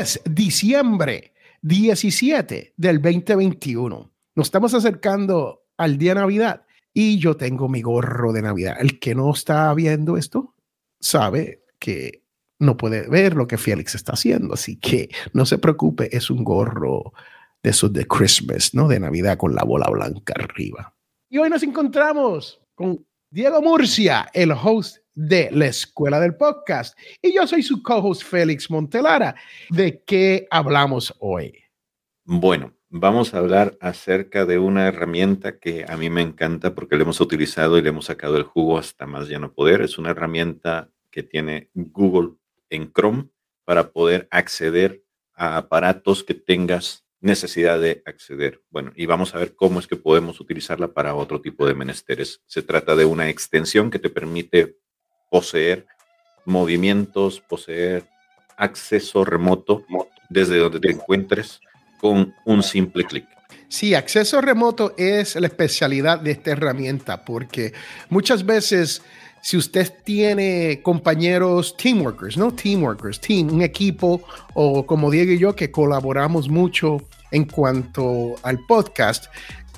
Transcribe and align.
Es 0.00 0.18
diciembre 0.24 1.34
17 1.60 2.72
del 2.74 3.02
2021. 3.02 4.10
Nos 4.34 4.46
estamos 4.46 4.72
acercando 4.72 5.66
al 5.76 5.98
día 5.98 6.14
de 6.14 6.20
Navidad 6.20 6.62
y 6.94 7.18
yo 7.18 7.36
tengo 7.36 7.68
mi 7.68 7.82
gorro 7.82 8.32
de 8.32 8.40
Navidad. 8.40 8.76
El 8.80 8.98
que 8.98 9.14
no 9.14 9.30
está 9.30 9.74
viendo 9.74 10.16
esto 10.16 10.54
sabe 11.00 11.64
que 11.78 12.24
no 12.58 12.78
puede 12.78 13.10
ver 13.10 13.36
lo 13.36 13.46
que 13.46 13.58
Félix 13.58 13.94
está 13.94 14.12
haciendo, 14.12 14.54
así 14.54 14.76
que 14.76 15.10
no 15.34 15.44
se 15.44 15.58
preocupe, 15.58 16.16
es 16.16 16.30
un 16.30 16.44
gorro 16.44 17.12
de 17.62 17.68
esos 17.68 17.92
de 17.92 18.06
Christmas, 18.06 18.72
¿no? 18.72 18.88
De 18.88 19.00
Navidad 19.00 19.36
con 19.36 19.54
la 19.54 19.64
bola 19.64 19.90
blanca 19.90 20.32
arriba. 20.34 20.94
Y 21.28 21.36
hoy 21.36 21.50
nos 21.50 21.62
encontramos 21.62 22.58
con 22.74 23.04
Diego 23.28 23.60
Murcia, 23.60 24.30
el 24.32 24.52
host 24.52 24.99
de 25.14 25.50
la 25.52 25.66
Escuela 25.66 26.20
del 26.20 26.36
Podcast. 26.36 26.98
Y 27.20 27.34
yo 27.34 27.46
soy 27.46 27.62
su 27.62 27.82
co-host 27.82 28.22
Félix 28.22 28.70
Montelara. 28.70 29.34
¿De 29.70 30.02
qué 30.04 30.46
hablamos 30.50 31.14
hoy? 31.18 31.54
Bueno, 32.24 32.74
vamos 32.88 33.34
a 33.34 33.38
hablar 33.38 33.76
acerca 33.80 34.46
de 34.46 34.58
una 34.58 34.86
herramienta 34.86 35.58
que 35.58 35.84
a 35.88 35.96
mí 35.96 36.10
me 36.10 36.22
encanta 36.22 36.74
porque 36.74 36.96
la 36.96 37.02
hemos 37.02 37.20
utilizado 37.20 37.78
y 37.78 37.82
le 37.82 37.88
hemos 37.88 38.06
sacado 38.06 38.36
el 38.36 38.44
jugo 38.44 38.78
hasta 38.78 39.06
más 39.06 39.28
ya 39.28 39.38
no 39.38 39.52
poder. 39.52 39.82
Es 39.82 39.98
una 39.98 40.10
herramienta 40.10 40.90
que 41.10 41.22
tiene 41.22 41.70
Google 41.74 42.36
en 42.68 42.92
Chrome 42.92 43.28
para 43.64 43.92
poder 43.92 44.28
acceder 44.30 45.04
a 45.34 45.56
aparatos 45.56 46.24
que 46.24 46.34
tengas 46.34 47.04
necesidad 47.20 47.80
de 47.80 48.02
acceder. 48.06 48.62
Bueno, 48.70 48.92
y 48.96 49.06
vamos 49.06 49.34
a 49.34 49.38
ver 49.38 49.54
cómo 49.54 49.78
es 49.78 49.86
que 49.86 49.96
podemos 49.96 50.40
utilizarla 50.40 50.92
para 50.92 51.14
otro 51.14 51.40
tipo 51.40 51.66
de 51.66 51.74
menesteres. 51.74 52.42
Se 52.46 52.62
trata 52.62 52.96
de 52.96 53.04
una 53.04 53.28
extensión 53.28 53.90
que 53.90 53.98
te 53.98 54.10
permite 54.10 54.78
poseer 55.30 55.86
movimientos, 56.44 57.40
poseer 57.40 58.04
acceso 58.56 59.24
remoto 59.24 59.84
desde 60.28 60.58
donde 60.58 60.80
te 60.80 60.90
encuentres 60.90 61.60
con 62.00 62.34
un 62.44 62.62
simple 62.62 63.04
clic. 63.04 63.26
Sí, 63.68 63.94
acceso 63.94 64.40
remoto 64.40 64.94
es 64.98 65.36
la 65.36 65.46
especialidad 65.46 66.18
de 66.18 66.32
esta 66.32 66.50
herramienta 66.50 67.24
porque 67.24 67.72
muchas 68.08 68.44
veces 68.44 69.02
si 69.42 69.56
usted 69.56 69.92
tiene 70.04 70.80
compañeros 70.82 71.76
teamworkers, 71.76 72.36
¿no? 72.36 72.52
Teamworkers, 72.52 73.20
team, 73.20 73.52
un 73.52 73.62
equipo 73.62 74.22
o 74.54 74.84
como 74.84 75.10
Diego 75.10 75.32
y 75.32 75.38
yo 75.38 75.54
que 75.54 75.70
colaboramos 75.70 76.48
mucho 76.48 76.98
en 77.30 77.44
cuanto 77.44 78.34
al 78.42 78.58
podcast, 78.66 79.26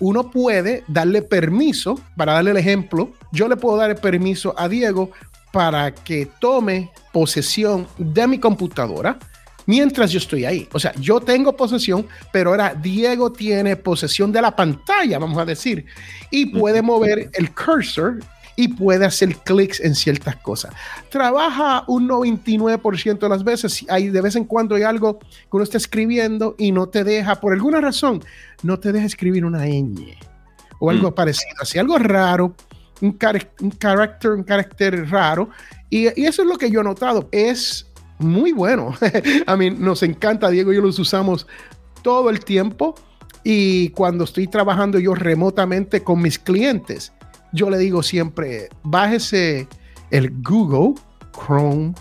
uno 0.00 0.31
puede 0.31 0.84
darle 0.89 1.22
permiso, 1.22 2.00
para 2.16 2.32
darle 2.32 2.53
el 2.53 2.56
ejemplo, 2.56 3.12
yo 3.31 3.47
le 3.47 3.56
puedo 3.56 3.77
dar 3.77 3.91
el 3.91 3.97
permiso 3.97 4.54
a 4.59 4.69
Diego 4.69 5.10
para 5.53 5.95
que 5.95 6.27
tome 6.41 6.91
posesión 7.13 7.87
de 7.99 8.27
mi 8.27 8.39
computadora 8.39 9.19
mientras 9.67 10.11
yo 10.11 10.19
estoy 10.19 10.45
ahí. 10.45 10.69
O 10.73 10.81
sea, 10.81 10.93
yo 10.95 11.21
tengo 11.21 11.57
posesión, 11.57 12.07
pero 12.33 12.51
ahora 12.51 12.75
Diego 12.75 13.33
tiene 13.33 13.77
posesión 13.77 14.33
de 14.33 14.43
la 14.43 14.55
pantalla, 14.55 15.19
vamos 15.19 15.39
a 15.39 15.45
decir, 15.45 15.87
y 16.31 16.47
puede 16.47 16.83
mover 16.83 17.31
el 17.35 17.55
cursor 17.55 18.21
y 18.55 18.69
puede 18.69 19.07
hacer 19.07 19.37
clics 19.37 19.81
en 19.81 19.95
ciertas 19.95 20.37
cosas. 20.37 20.75
Trabaja 21.09 21.84
un 21.87 22.09
99% 22.09 23.19
de 23.19 23.29
las 23.29 23.45
veces. 23.45 23.84
Hay 23.89 24.09
de 24.09 24.21
vez 24.21 24.37
en 24.37 24.45
cuando 24.45 24.75
hay 24.75 24.83
algo 24.83 25.19
que 25.19 25.27
uno 25.53 25.65
está 25.65 25.79
escribiendo 25.79 26.55
y 26.59 26.73
no 26.73 26.89
te 26.89 27.03
deja, 27.05 27.41
por 27.41 27.53
alguna 27.53 27.81
razón, 27.81 28.23
no 28.63 28.79
te 28.79 28.93
deja 28.93 29.07
escribir 29.07 29.45
una 29.45 29.67
ñ 29.67 30.17
o 30.79 30.91
algo 30.91 31.11
mm. 31.11 31.15
parecido. 31.15 31.55
Así, 31.61 31.79
algo 31.79 31.97
raro 31.99 32.55
un, 33.03 33.13
carácter, 33.13 34.31
un 34.31 34.45
carácter 34.45 35.11
raro. 35.11 35.51
Y, 35.91 36.07
eso 36.07 36.43
es 36.43 36.49
lo 36.49 36.57
que 36.57 36.71
yo 36.71 36.81
he 36.81 36.85
notado. 36.85 37.29
Es 37.33 37.91
muy 38.19 38.53
bueno. 38.53 38.95
a 39.47 39.57
mí 39.57 39.71
nos 39.71 40.03
encanta, 40.03 40.49
Diego 40.49 40.73
y 40.73 40.77
yo 40.77 40.83
los 40.83 40.99
usamos 40.99 41.47
todo 42.03 42.31
el 42.31 42.41
tiempo. 42.41 42.95
Y 43.45 43.91
cuando 43.91 44.25
estoy 44.25 44.47
trabajando 44.47 44.99
yo 44.99 45.15
remotamente 45.15 46.03
con 46.03 46.23
mis 46.23 46.39
clientes, 46.39 47.13
yo 47.53 47.69
le 47.69 47.77
digo 47.77 48.03
siempre, 48.03 48.69
bájese 48.85 49.67
el 50.11 50.31
Google 50.43 50.95
Chrome 51.33 51.93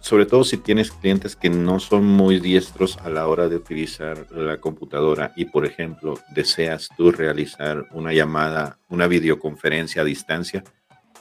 Sobre 0.00 0.26
todo 0.26 0.44
si 0.44 0.58
tienes 0.58 0.92
clientes 0.92 1.34
que 1.34 1.50
no 1.50 1.80
son 1.80 2.04
muy 2.04 2.38
diestros 2.38 2.98
a 2.98 3.08
la 3.08 3.26
hora 3.26 3.48
de 3.48 3.56
utilizar 3.56 4.30
la 4.30 4.58
computadora 4.58 5.32
y, 5.36 5.46
por 5.46 5.66
ejemplo, 5.66 6.18
deseas 6.34 6.88
tú 6.96 7.10
realizar 7.10 7.86
una 7.92 8.12
llamada, 8.12 8.78
una 8.88 9.06
videoconferencia 9.06 10.02
a 10.02 10.04
distancia, 10.04 10.62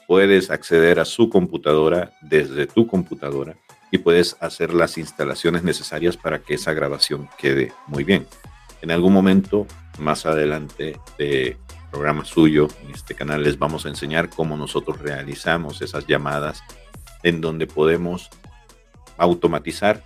puedes 0.07 0.51
acceder 0.51 0.99
a 0.99 1.05
su 1.05 1.29
computadora 1.29 2.11
desde 2.21 2.67
tu 2.67 2.85
computadora 2.85 3.55
y 3.91 3.97
puedes 3.97 4.35
hacer 4.39 4.73
las 4.73 4.97
instalaciones 4.97 5.63
necesarias 5.63 6.17
para 6.17 6.39
que 6.39 6.55
esa 6.55 6.73
grabación 6.73 7.29
quede 7.37 7.71
muy 7.87 8.03
bien. 8.03 8.27
En 8.81 8.91
algún 8.91 9.13
momento 9.13 9.65
más 9.97 10.25
adelante 10.25 10.99
de 11.17 11.57
programa 11.91 12.25
suyo 12.25 12.67
en 12.83 12.93
este 12.93 13.15
canal 13.15 13.41
les 13.41 13.57
vamos 13.57 13.85
a 13.85 13.89
enseñar 13.89 14.29
cómo 14.29 14.57
nosotros 14.57 14.99
realizamos 14.99 15.81
esas 15.81 16.05
llamadas 16.05 16.61
en 17.25 17.41
donde 17.41 17.67
podemos 17.67 18.29
automatizar 19.17 20.03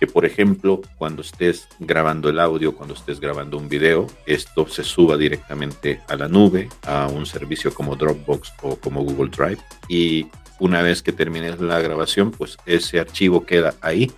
que, 0.00 0.06
por 0.06 0.24
ejemplo, 0.24 0.80
cuando 0.96 1.22
estés 1.22 1.68
grabando 1.78 2.28
el 2.28 2.40
audio, 2.40 2.74
cuando 2.74 2.94
estés 2.94 3.20
grabando 3.20 3.58
un 3.58 3.68
video, 3.68 4.06
esto 4.26 4.66
se 4.66 4.82
suba 4.82 5.16
directamente 5.16 6.00
a 6.08 6.16
la 6.16 6.26
nube, 6.26 6.68
a 6.86 7.06
un 7.06 7.26
servicio 7.26 7.72
como 7.72 7.94
Dropbox 7.94 8.54
o 8.62 8.76
como 8.76 9.02
Google 9.02 9.30
Drive. 9.30 9.60
Y 9.88 10.26
una 10.58 10.82
vez 10.82 11.02
que 11.02 11.12
termines 11.12 11.60
la 11.60 11.80
grabación, 11.80 12.30
pues 12.30 12.56
ese 12.66 12.98
archivo 12.98 13.44
queda 13.44 13.74
ahí 13.82 14.10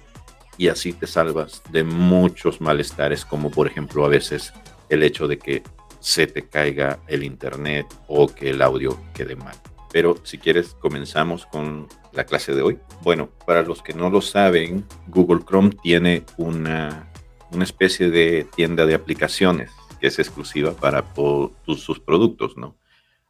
y 0.57 0.69
así 0.69 0.93
te 0.93 1.07
salvas 1.07 1.63
de 1.71 1.83
muchos 1.83 2.61
malestares, 2.61 3.25
como 3.25 3.51
por 3.51 3.67
ejemplo 3.67 4.05
a 4.05 4.09
veces 4.09 4.55
el 4.89 5.03
hecho 5.03 5.27
de 5.27 5.39
que 5.39 5.63
se 5.99 6.29
te 6.29 6.47
caiga 6.49 7.01
el 7.09 7.25
internet 7.25 7.87
o 8.07 8.29
que 8.29 8.51
el 8.51 8.63
audio 8.63 8.99
quede 9.13 9.35
mal. 9.35 9.57
Pero 9.93 10.17
si 10.25 10.39
quieres, 10.39 10.77
comenzamos 10.81 11.47
con 11.47 11.89
la 12.17 12.25
clase 12.25 12.55
de 12.55 12.63
hoy. 12.63 12.79
Bueno, 13.03 13.31
para 13.47 13.63
los 13.63 13.83
que 13.83 13.93
no 13.93 14.11
lo 14.11 14.21
saben, 14.21 14.85
Google 15.09 15.45
Chrome 15.45 15.71
tiene 15.83 16.25
una, 16.37 17.13
una 17.53 17.65
especie 17.65 18.11
de 18.11 18.47
tienda 18.57 18.87
de 18.87 18.95
aplicaciones 18.95 19.71
que 20.01 20.09
es 20.09 20.19
exclusiva 20.19 20.73
para 20.73 21.05
sus 21.15 22.01
productos, 22.01 22.57
¿no? 22.57 22.77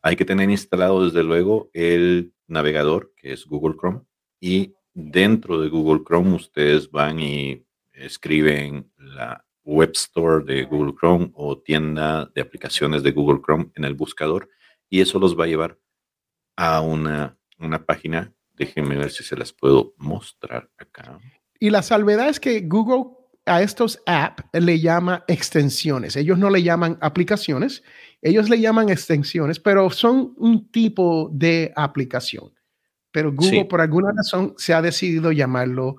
Hay 0.03 0.17
que 0.17 0.25
tener 0.25 0.49
instalado 0.51 1.05
desde 1.05 1.23
luego 1.23 1.71
el 1.73 2.33
navegador 2.47 3.13
que 3.17 3.33
es 3.33 3.45
Google 3.45 3.77
Chrome 3.77 4.03
y 4.41 4.75
dentro 4.95 5.61
de 5.61 5.69
Google 5.69 6.05
Chrome 6.05 6.35
ustedes 6.35 6.91
van 6.91 7.21
y 7.21 7.65
escriben 7.93 8.91
la 8.97 9.45
Web 9.65 9.91
Store 9.95 10.45
de 10.45 10.65
Google 10.65 10.95
Chrome 10.99 11.31
o 11.35 11.59
tienda 11.59 12.31
de 12.35 12.41
aplicaciones 12.41 13.03
de 13.03 13.11
Google 13.11 13.41
Chrome 13.45 13.71
en 13.75 13.85
el 13.85 13.95
buscador 13.95 14.49
y 14.89 15.01
eso 15.01 15.19
los 15.19 15.39
va 15.39 15.45
a 15.45 15.49
llevar 15.49 15.79
a 16.55 16.81
una, 16.81 17.37
una 17.59 17.85
página. 17.85 18.33
Déjenme 18.57 18.97
ver 18.97 19.11
si 19.11 19.23
se 19.23 19.37
las 19.37 19.53
puedo 19.53 19.95
mostrar 19.99 20.71
acá. 20.79 21.19
Y 21.59 21.71
la 21.71 21.83
salvedad 21.83 22.29
es 22.29 22.41
que 22.41 22.61
Google 22.61 23.17
a 23.47 23.63
estos 23.63 24.03
apps 24.07 24.43
le 24.53 24.81
llama 24.81 25.25
extensiones. 25.29 26.17
Ellos 26.17 26.37
no 26.39 26.51
le 26.51 26.63
llaman 26.63 26.99
aplicaciones, 27.01 27.83
ellos 28.21 28.51
le 28.51 28.61
llaman 28.61 28.89
extensiones, 28.89 29.61
pero 29.61 29.89
son 29.91 30.35
un 30.37 30.71
tipo 30.71 31.31
de 31.33 31.73
aplicación. 31.77 32.53
Pero 33.13 33.33
Google 33.33 33.65
por 33.67 33.81
alguna 33.81 34.13
razón 34.15 34.55
se 34.59 34.75
ha 34.75 34.83
decidido 34.83 35.33
llamarlo 35.33 35.97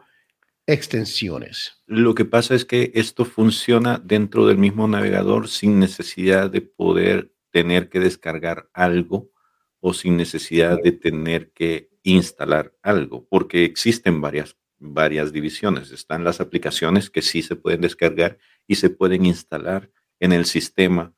extensiones. 0.68 1.82
Lo 1.88 2.14
que 2.14 2.26
pasa 2.26 2.54
es 2.54 2.66
que 2.66 2.92
esto 2.94 3.24
funciona 3.24 4.00
dentro 4.04 4.46
del 4.46 4.58
mismo 4.58 4.88
navegador 4.88 5.48
sin 5.48 5.80
necesidad 5.80 6.52
de 6.52 6.62
poder 6.62 7.32
tener 7.52 7.90
que 7.90 8.00
descargar 8.00 8.70
algo 8.74 9.32
o 9.80 9.94
sin 9.94 10.18
necesidad 10.18 10.78
de 10.84 10.92
tener 10.92 11.52
que 11.54 11.90
instalar 12.14 12.74
algo, 12.82 13.28
porque 13.30 13.66
existen 13.66 14.22
varias, 14.22 14.58
varias 14.80 15.32
divisiones. 15.34 15.92
Están 15.92 16.24
las 16.24 16.40
aplicaciones 16.40 17.10
que 17.10 17.22
sí 17.22 17.42
se 17.42 17.56
pueden 17.56 17.82
descargar 17.82 18.38
y 18.68 18.76
se 18.76 18.90
pueden 18.90 19.26
instalar 19.26 19.92
en 20.20 20.32
el 20.32 20.46
sistema 20.46 21.14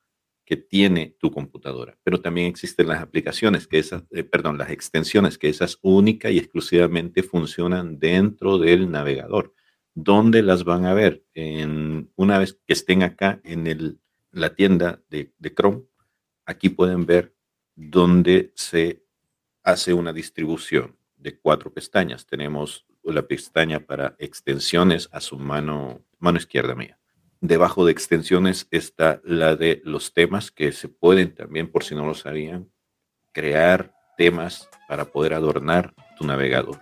que 0.46 0.58
tiene 0.58 1.16
tu 1.20 1.30
computadora, 1.32 1.96
pero 2.04 2.22
también 2.22 2.48
existen 2.48 2.88
las 2.88 3.04
aplicaciones 3.04 3.68
que 3.68 3.78
esas, 3.78 4.04
eh, 4.10 4.24
perdón, 4.24 4.58
las 4.58 4.72
extensiones 4.72 5.38
que 5.38 5.48
esas 5.48 5.78
única 5.84 6.32
y 6.32 6.40
exclusivamente 6.40 7.22
funcionan 7.22 8.00
dentro 8.00 8.58
del 8.58 8.90
navegador. 8.90 9.54
¿Dónde 9.94 10.42
las 10.42 10.64
van 10.64 10.86
a 10.86 10.96
ver? 10.96 11.24
En, 11.36 12.12
una 12.16 12.40
vez 12.40 12.60
que 12.66 12.74
estén 12.74 13.04
acá 13.04 13.40
en 13.44 13.68
el, 13.68 14.00
la 14.32 14.56
tienda 14.56 15.04
de, 15.10 15.32
de 15.38 15.54
Chrome, 15.54 15.84
aquí 16.48 16.70
pueden 16.70 17.06
ver 17.06 17.36
donde 17.76 18.52
se 18.56 19.04
hace 19.70 19.94
una 19.94 20.14
distribución 20.14 20.98
de 21.18 21.38
cuatro 21.38 21.72
pestañas. 21.72 22.26
Tenemos 22.26 22.86
la 23.04 23.24
pestaña 23.24 23.80
para 23.80 24.16
extensiones 24.20 25.10
a 25.12 25.22
su 25.22 25.38
mano, 25.38 26.02
mano 26.20 26.38
izquierda 26.38 26.76
mía. 26.76 27.00
Debajo 27.42 27.86
de 27.86 27.92
extensiones 27.92 28.68
está 28.72 29.22
la 29.24 29.56
de 29.56 29.82
los 29.86 30.14
temas 30.14 30.52
que 30.52 30.72
se 30.72 30.90
pueden 30.90 31.34
también, 31.34 31.72
por 31.72 31.84
si 31.84 31.96
no 31.96 32.06
lo 32.06 32.14
sabían, 32.14 32.70
crear 33.32 33.94
temas 34.18 34.70
para 34.88 35.06
poder 35.06 35.34
adornar 35.34 35.94
tu 36.18 36.26
navegador. 36.26 36.80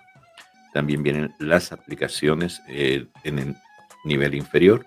también 0.73 1.01
vienen 1.01 1.33
las 1.39 1.71
aplicaciones 1.71 2.61
eh, 2.67 3.07
en 3.23 3.39
el 3.39 3.55
nivel 4.03 4.35
inferior, 4.35 4.85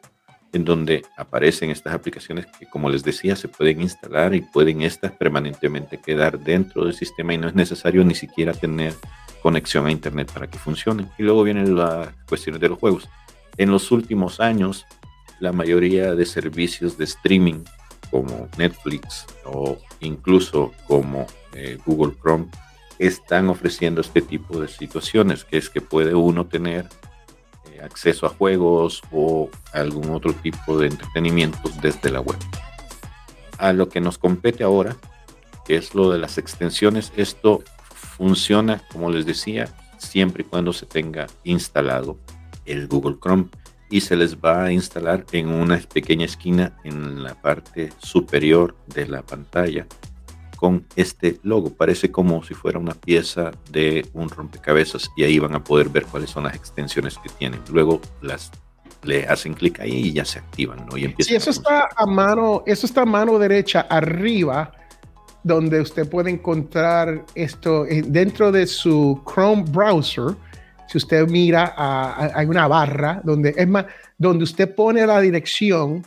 en 0.52 0.64
donde 0.64 1.04
aparecen 1.16 1.70
estas 1.70 1.94
aplicaciones 1.94 2.46
que, 2.46 2.66
como 2.66 2.88
les 2.88 3.02
decía, 3.02 3.36
se 3.36 3.48
pueden 3.48 3.80
instalar 3.80 4.34
y 4.34 4.40
pueden 4.40 4.82
estas 4.82 5.12
permanentemente 5.12 5.98
quedar 5.98 6.38
dentro 6.38 6.84
del 6.84 6.94
sistema 6.94 7.34
y 7.34 7.38
no 7.38 7.48
es 7.48 7.54
necesario 7.54 8.04
ni 8.04 8.14
siquiera 8.14 8.52
tener 8.52 8.94
conexión 9.42 9.86
a 9.86 9.92
Internet 9.92 10.30
para 10.32 10.48
que 10.48 10.58
funcionen. 10.58 11.08
Y 11.18 11.22
luego 11.22 11.44
vienen 11.44 11.76
las 11.76 12.08
cuestiones 12.28 12.60
de 12.60 12.68
los 12.68 12.78
juegos. 12.78 13.08
En 13.56 13.70
los 13.70 13.90
últimos 13.90 14.40
años, 14.40 14.86
la 15.38 15.52
mayoría 15.52 16.14
de 16.14 16.26
servicios 16.26 16.98
de 16.98 17.04
streaming 17.04 17.64
como 18.10 18.48
Netflix 18.58 19.26
o 19.44 19.78
incluso 20.00 20.72
como 20.86 21.26
eh, 21.54 21.78
Google 21.86 22.14
Chrome 22.20 22.46
están 22.98 23.48
ofreciendo 23.48 24.00
este 24.00 24.20
tipo 24.20 24.60
de 24.60 24.68
situaciones, 24.68 25.44
que 25.44 25.56
es 25.56 25.70
que 25.70 25.80
puede 25.80 26.14
uno 26.14 26.46
tener 26.46 26.86
acceso 27.82 28.26
a 28.26 28.30
juegos 28.30 29.02
o 29.12 29.50
algún 29.72 30.10
otro 30.10 30.32
tipo 30.32 30.78
de 30.78 30.88
entretenimiento 30.88 31.58
desde 31.80 32.10
la 32.10 32.20
web. 32.20 32.38
A 33.58 33.72
lo 33.72 33.88
que 33.88 34.00
nos 34.00 34.18
compete 34.18 34.64
ahora, 34.64 34.96
que 35.64 35.76
es 35.76 35.94
lo 35.94 36.10
de 36.10 36.18
las 36.18 36.38
extensiones, 36.38 37.12
esto 37.16 37.62
funciona, 37.94 38.82
como 38.92 39.10
les 39.10 39.26
decía, 39.26 39.68
siempre 39.98 40.42
y 40.42 40.46
cuando 40.46 40.72
se 40.72 40.86
tenga 40.86 41.26
instalado 41.44 42.18
el 42.64 42.88
Google 42.88 43.16
Chrome 43.20 43.48
y 43.90 44.00
se 44.00 44.16
les 44.16 44.36
va 44.36 44.64
a 44.64 44.72
instalar 44.72 45.26
en 45.32 45.48
una 45.48 45.78
pequeña 45.78 46.24
esquina 46.24 46.76
en 46.84 47.22
la 47.22 47.34
parte 47.34 47.92
superior 47.98 48.76
de 48.86 49.06
la 49.06 49.22
pantalla 49.22 49.86
con 50.60 50.84
este 50.94 51.40
logo. 51.42 51.72
Parece 51.72 52.12
como 52.12 52.44
si 52.44 52.52
fuera 52.52 52.78
una 52.78 52.92
pieza 52.92 53.50
de 53.70 54.06
un 54.12 54.28
rompecabezas 54.28 55.10
y 55.16 55.24
ahí 55.24 55.38
van 55.38 55.54
a 55.54 55.64
poder 55.64 55.88
ver 55.88 56.04
cuáles 56.04 56.28
son 56.28 56.44
las 56.44 56.54
extensiones 56.54 57.16
que 57.16 57.30
tienen. 57.30 57.60
Luego 57.72 58.02
las 58.20 58.52
le 59.04 59.26
hacen 59.26 59.54
clic 59.54 59.80
ahí 59.80 60.08
y 60.08 60.12
ya 60.12 60.26
se 60.26 60.38
activan, 60.38 60.84
¿no? 60.84 60.98
Y 60.98 61.14
sí, 61.20 61.34
eso 61.34 61.48
está 61.48 61.88
a 61.96 62.04
mano, 62.04 62.62
eso 62.66 62.84
está 62.84 63.02
a 63.02 63.06
mano 63.06 63.38
derecha 63.38 63.86
arriba, 63.88 64.70
donde 65.42 65.80
usted 65.80 66.06
puede 66.06 66.30
encontrar 66.30 67.24
esto 67.34 67.86
eh, 67.86 68.02
dentro 68.06 68.52
de 68.52 68.66
su 68.66 69.22
Chrome 69.24 69.64
browser. 69.70 70.36
Si 70.86 70.98
usted 70.98 71.26
mira, 71.26 71.72
hay 72.34 72.46
una 72.46 72.68
barra 72.68 73.22
donde 73.24 73.54
es 73.56 73.66
más, 73.66 73.86
donde 74.18 74.44
usted 74.44 74.74
pone 74.74 75.06
la 75.06 75.20
dirección 75.20 76.04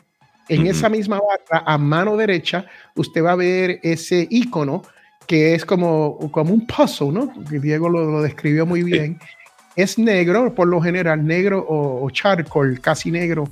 en 0.50 0.68
esa 0.68 0.90
misma 0.90 1.20
barra, 1.20 1.64
a 1.66 1.78
mano 1.78 2.18
derecha, 2.18 2.66
usted 2.96 3.24
va 3.24 3.32
a 3.32 3.36
ver 3.36 3.80
ese 3.84 4.28
icono 4.30 4.84
que 5.28 5.56
es 5.56 5.66
como, 5.66 6.30
como 6.32 6.54
un 6.54 6.68
puzzle, 6.68 7.12
¿no? 7.12 7.34
Diego 7.50 7.90
lo, 7.90 8.22
describió 8.22 8.66
muy 8.66 8.84
bien. 8.84 9.20
Es 9.76 9.98
negro, 9.98 10.54
por 10.54 10.68
lo 10.68 10.82
general, 10.82 11.26
negro 11.26 11.66
o, 11.68 12.10
charcoal, 12.10 12.80
casi 12.80 13.10
negro, 13.10 13.46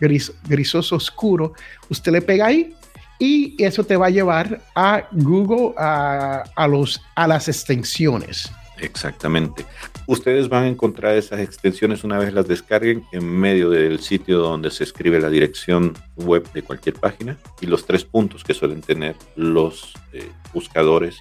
gris, 0.00 0.32
grisoso 0.48 0.96
oscuro. 0.96 1.54
Usted 1.88 2.12
le 2.12 2.22
pega 2.22 2.46
ahí 2.46 2.74
y 3.18 3.54
eso 3.62 3.84
te 3.84 3.96
va 3.96 4.06
a 4.06 4.10
llevar 4.10 4.60
a 4.74 5.08
Google, 5.12 5.74
a, 5.78 6.42
a 6.56 6.66
los, 6.66 7.00
a 7.14 7.26
las 7.26 7.48
extensiones. 7.48 8.50
Exactamente. 8.78 9.64
Ustedes 10.06 10.48
van 10.48 10.64
a 10.64 10.68
encontrar 10.68 11.16
esas 11.16 11.40
extensiones 11.40 12.02
una 12.02 12.18
vez 12.18 12.34
las 12.34 12.48
descarguen 12.48 13.04
en 13.12 13.24
medio 13.24 13.70
del 13.70 14.00
sitio 14.00 14.38
donde 14.38 14.70
se 14.70 14.82
escribe 14.84 15.20
la 15.20 15.30
dirección 15.30 15.94
web 16.16 16.50
de 16.52 16.62
cualquier 16.62 16.96
página 16.96 17.38
y 17.60 17.66
los 17.66 17.86
tres 17.86 18.04
puntos 18.04 18.42
que 18.42 18.52
suelen 18.52 18.80
tener 18.80 19.14
los 19.36 19.94
eh, 20.12 20.30
buscadores 20.52 21.18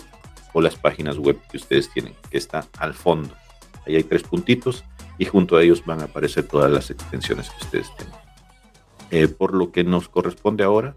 o 0.54 0.62
las 0.62 0.76
páginas 0.76 1.18
web 1.18 1.38
que 1.50 1.58
ustedes 1.58 1.92
tienen, 1.92 2.16
que 2.30 2.38
está 2.38 2.66
al 2.80 2.94
fondo. 2.94 3.36
Ahí 3.86 3.96
hay 3.96 4.04
tres 4.04 4.24
puntitos 4.24 4.84
y 5.18 5.26
junto 5.26 5.58
a 5.58 5.64
ellos 5.64 5.86
van 5.86 6.02
a 6.02 6.06
aparecer 6.06 6.48
todas 6.48 6.72
las 6.72 6.90
extensiones 6.90 7.50
que 7.52 7.66
ustedes 7.66 7.96
tienen. 7.96 8.16
Eh, 9.12 9.28
por 9.28 9.54
lo 9.54 9.72
que 9.72 9.84
nos 9.84 10.10
corresponde 10.10 10.64
ahora, 10.64 10.96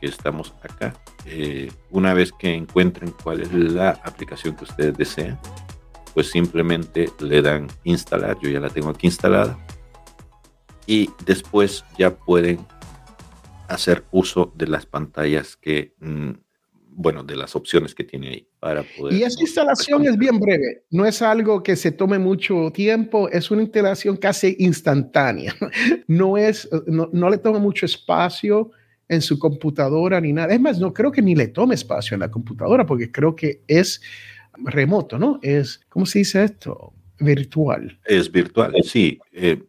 que 0.00 0.06
estamos 0.06 0.54
acá, 0.62 0.94
eh, 1.24 1.72
una 1.90 2.14
vez 2.14 2.32
que 2.32 2.54
encuentren 2.54 3.12
cuál 3.22 3.40
es 3.40 3.52
la 3.52 3.90
aplicación 4.04 4.54
que 4.54 4.64
ustedes 4.64 4.96
desean, 4.96 5.38
pues 6.16 6.30
simplemente 6.30 7.10
le 7.20 7.42
dan 7.42 7.68
instalar. 7.84 8.38
Yo 8.40 8.48
ya 8.48 8.58
la 8.58 8.70
tengo 8.70 8.88
aquí 8.88 9.06
instalada. 9.06 9.58
Y 10.86 11.10
después 11.26 11.84
ya 11.98 12.16
pueden 12.16 12.58
hacer 13.68 14.02
uso 14.12 14.50
de 14.56 14.66
las 14.66 14.86
pantallas 14.86 15.58
que, 15.58 15.92
mm, 16.00 16.30
bueno, 16.88 17.22
de 17.22 17.36
las 17.36 17.54
opciones 17.54 17.94
que 17.94 18.02
tiene 18.02 18.28
ahí 18.28 18.48
para 18.58 18.82
poder. 18.96 19.12
Y 19.12 19.24
esa 19.24 19.42
instalación 19.42 20.06
es 20.06 20.16
bien 20.16 20.40
breve, 20.40 20.84
no 20.90 21.04
es 21.04 21.20
algo 21.20 21.62
que 21.62 21.76
se 21.76 21.92
tome 21.92 22.18
mucho 22.18 22.70
tiempo, 22.72 23.28
es 23.28 23.50
una 23.50 23.60
instalación 23.60 24.16
casi 24.16 24.56
instantánea. 24.58 25.54
No 26.08 26.38
es, 26.38 26.66
no, 26.86 27.10
no 27.12 27.28
le 27.28 27.36
toma 27.36 27.58
mucho 27.58 27.84
espacio 27.84 28.70
en 29.06 29.20
su 29.20 29.38
computadora 29.38 30.18
ni 30.18 30.32
nada. 30.32 30.54
Es 30.54 30.60
más, 30.60 30.78
no 30.78 30.94
creo 30.94 31.12
que 31.12 31.20
ni 31.20 31.34
le 31.34 31.48
tome 31.48 31.74
espacio 31.74 32.14
en 32.14 32.20
la 32.20 32.30
computadora 32.30 32.86
porque 32.86 33.12
creo 33.12 33.36
que 33.36 33.60
es 33.66 34.00
remoto, 34.58 35.18
¿no? 35.18 35.38
Es, 35.42 35.80
¿cómo 35.88 36.06
se 36.06 36.20
dice 36.20 36.44
esto? 36.44 36.92
Virtual. 37.18 37.98
Es 38.04 38.30
virtual, 38.30 38.74
sí. 38.82 39.18
Eh, 39.32 39.62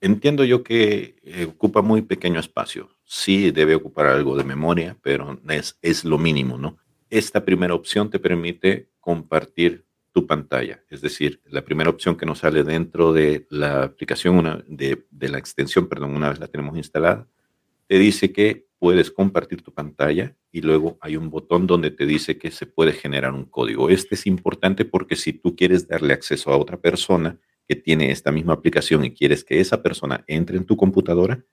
entiendo 0.00 0.44
yo 0.44 0.62
que 0.62 1.16
eh, 1.22 1.46
ocupa 1.48 1.82
muy 1.82 2.02
pequeño 2.02 2.40
espacio. 2.40 2.90
Sí 3.04 3.50
debe 3.50 3.74
ocupar 3.74 4.06
algo 4.06 4.36
de 4.36 4.44
memoria, 4.44 4.96
pero 5.02 5.40
es, 5.48 5.78
es 5.82 6.04
lo 6.04 6.18
mínimo, 6.18 6.58
¿no? 6.58 6.78
Esta 7.08 7.44
primera 7.44 7.74
opción 7.74 8.08
te 8.08 8.20
permite 8.20 8.88
compartir 9.00 9.84
tu 10.12 10.26
pantalla. 10.26 10.82
Es 10.88 11.00
decir, 11.00 11.40
la 11.46 11.64
primera 11.64 11.90
opción 11.90 12.16
que 12.16 12.26
nos 12.26 12.40
sale 12.40 12.62
dentro 12.64 13.12
de 13.12 13.46
la 13.50 13.84
aplicación, 13.84 14.64
de, 14.68 15.04
de, 15.10 15.28
la 15.28 15.38
extensión, 15.38 15.88
perdón, 15.88 16.14
una 16.14 16.30
vez 16.30 16.38
la 16.38 16.48
tenemos 16.48 16.76
instalada, 16.76 17.26
te 17.86 17.98
dice 17.98 18.32
que 18.32 18.66
puedes 18.78 19.10
compartir 19.10 19.62
tu 19.62 19.72
pantalla 19.72 20.34
y 20.52 20.62
luego 20.62 20.98
hay 21.00 21.16
un 21.16 21.30
botón 21.30 21.66
donde 21.66 21.90
te 21.90 22.06
dice 22.06 22.38
que 22.38 22.50
se 22.50 22.66
puede 22.66 22.92
generar 22.92 23.32
un 23.32 23.44
código. 23.44 23.88
Este 23.88 24.14
es 24.14 24.26
importante 24.26 24.84
porque 24.84 25.16
si 25.16 25.32
tú 25.32 25.54
quieres 25.54 25.86
darle 25.86 26.12
acceso 26.12 26.50
a 26.50 26.56
otra 26.56 26.80
persona 26.80 27.38
que 27.68 27.76
tiene 27.76 28.10
esta 28.10 28.32
misma 28.32 28.54
aplicación 28.54 29.04
y 29.04 29.14
quieres 29.14 29.44
que 29.44 29.60
esa 29.60 29.82
persona 29.82 30.24
entre 30.26 30.56
en 30.56 30.64
tu 30.64 30.76
computadora, 30.76 31.44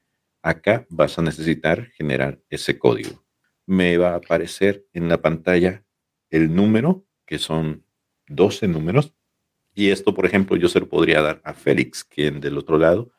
acá 0.42 0.88
vas 0.90 1.20
a 1.20 1.22
necesitar 1.22 1.92
generar 1.92 2.42
ese 2.50 2.80
código. 2.80 3.24
Me 3.66 3.98
va 3.98 4.12
a 4.14 4.16
aparecer 4.16 4.88
en 4.94 5.10
la 5.10 5.22
pantalla 5.22 5.86
el 6.30 6.56
número, 6.56 7.06
que 7.26 7.38
son 7.38 7.86
12 8.28 8.68
números, 8.68 9.14
y 9.78 9.92
esto, 9.92 10.16
por 10.16 10.26
ejemplo, 10.26 10.58
yo 10.58 10.70
se 10.70 10.80
lo 10.80 10.90
podría 10.90 11.22
dar 11.22 11.40
a 11.44 11.54
Félix, 11.54 12.04
quien 12.04 12.40
del 12.40 12.58
otro 12.58 12.80
lado 12.80 13.12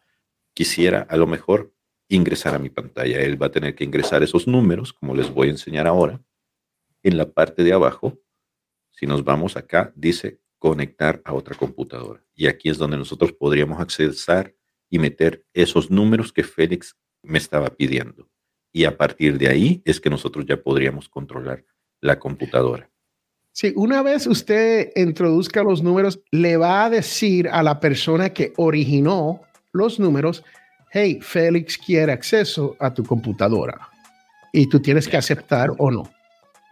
quisiera 0.54 1.02
a 1.02 1.16
lo 1.16 1.28
mejor 1.28 1.72
ingresar 2.08 2.54
a 2.54 2.58
mi 2.58 2.70
pantalla. 2.70 3.20
Él 3.20 3.40
va 3.40 3.46
a 3.46 3.50
tener 3.50 3.74
que 3.74 3.84
ingresar 3.84 4.22
esos 4.22 4.46
números, 4.46 4.92
como 4.92 5.14
les 5.14 5.32
voy 5.32 5.48
a 5.48 5.52
enseñar 5.52 5.86
ahora. 5.86 6.20
En 7.02 7.16
la 7.16 7.30
parte 7.30 7.62
de 7.62 7.72
abajo, 7.72 8.18
si 8.90 9.06
nos 9.06 9.22
vamos 9.24 9.56
acá, 9.56 9.92
dice 9.94 10.40
conectar 10.58 11.22
a 11.24 11.34
otra 11.34 11.54
computadora. 11.56 12.24
Y 12.34 12.46
aquí 12.46 12.68
es 12.68 12.78
donde 12.78 12.96
nosotros 12.96 13.32
podríamos 13.32 13.80
accesar 13.80 14.54
y 14.90 14.98
meter 14.98 15.46
esos 15.52 15.90
números 15.90 16.32
que 16.32 16.42
Félix 16.42 16.96
me 17.22 17.38
estaba 17.38 17.68
pidiendo. 17.70 18.28
Y 18.72 18.84
a 18.84 18.96
partir 18.96 19.38
de 19.38 19.48
ahí 19.48 19.82
es 19.84 20.00
que 20.00 20.10
nosotros 20.10 20.46
ya 20.46 20.56
podríamos 20.56 21.08
controlar 21.08 21.64
la 22.00 22.18
computadora. 22.18 22.90
Sí, 23.52 23.72
una 23.76 24.02
vez 24.02 24.26
usted 24.26 24.92
introduzca 24.94 25.62
los 25.62 25.82
números, 25.82 26.20
le 26.30 26.56
va 26.56 26.84
a 26.84 26.90
decir 26.90 27.48
a 27.48 27.62
la 27.62 27.80
persona 27.80 28.30
que 28.30 28.52
originó 28.56 29.40
los 29.72 29.98
números 29.98 30.44
hey, 30.92 31.18
Félix 31.20 31.78
quiere 31.78 32.12
acceso 32.12 32.76
a 32.80 32.92
tu 32.92 33.04
computadora 33.04 33.88
y 34.52 34.66
tú 34.68 34.80
tienes 34.80 35.08
que 35.08 35.16
aceptar 35.16 35.70
o 35.78 35.90
no. 35.90 36.10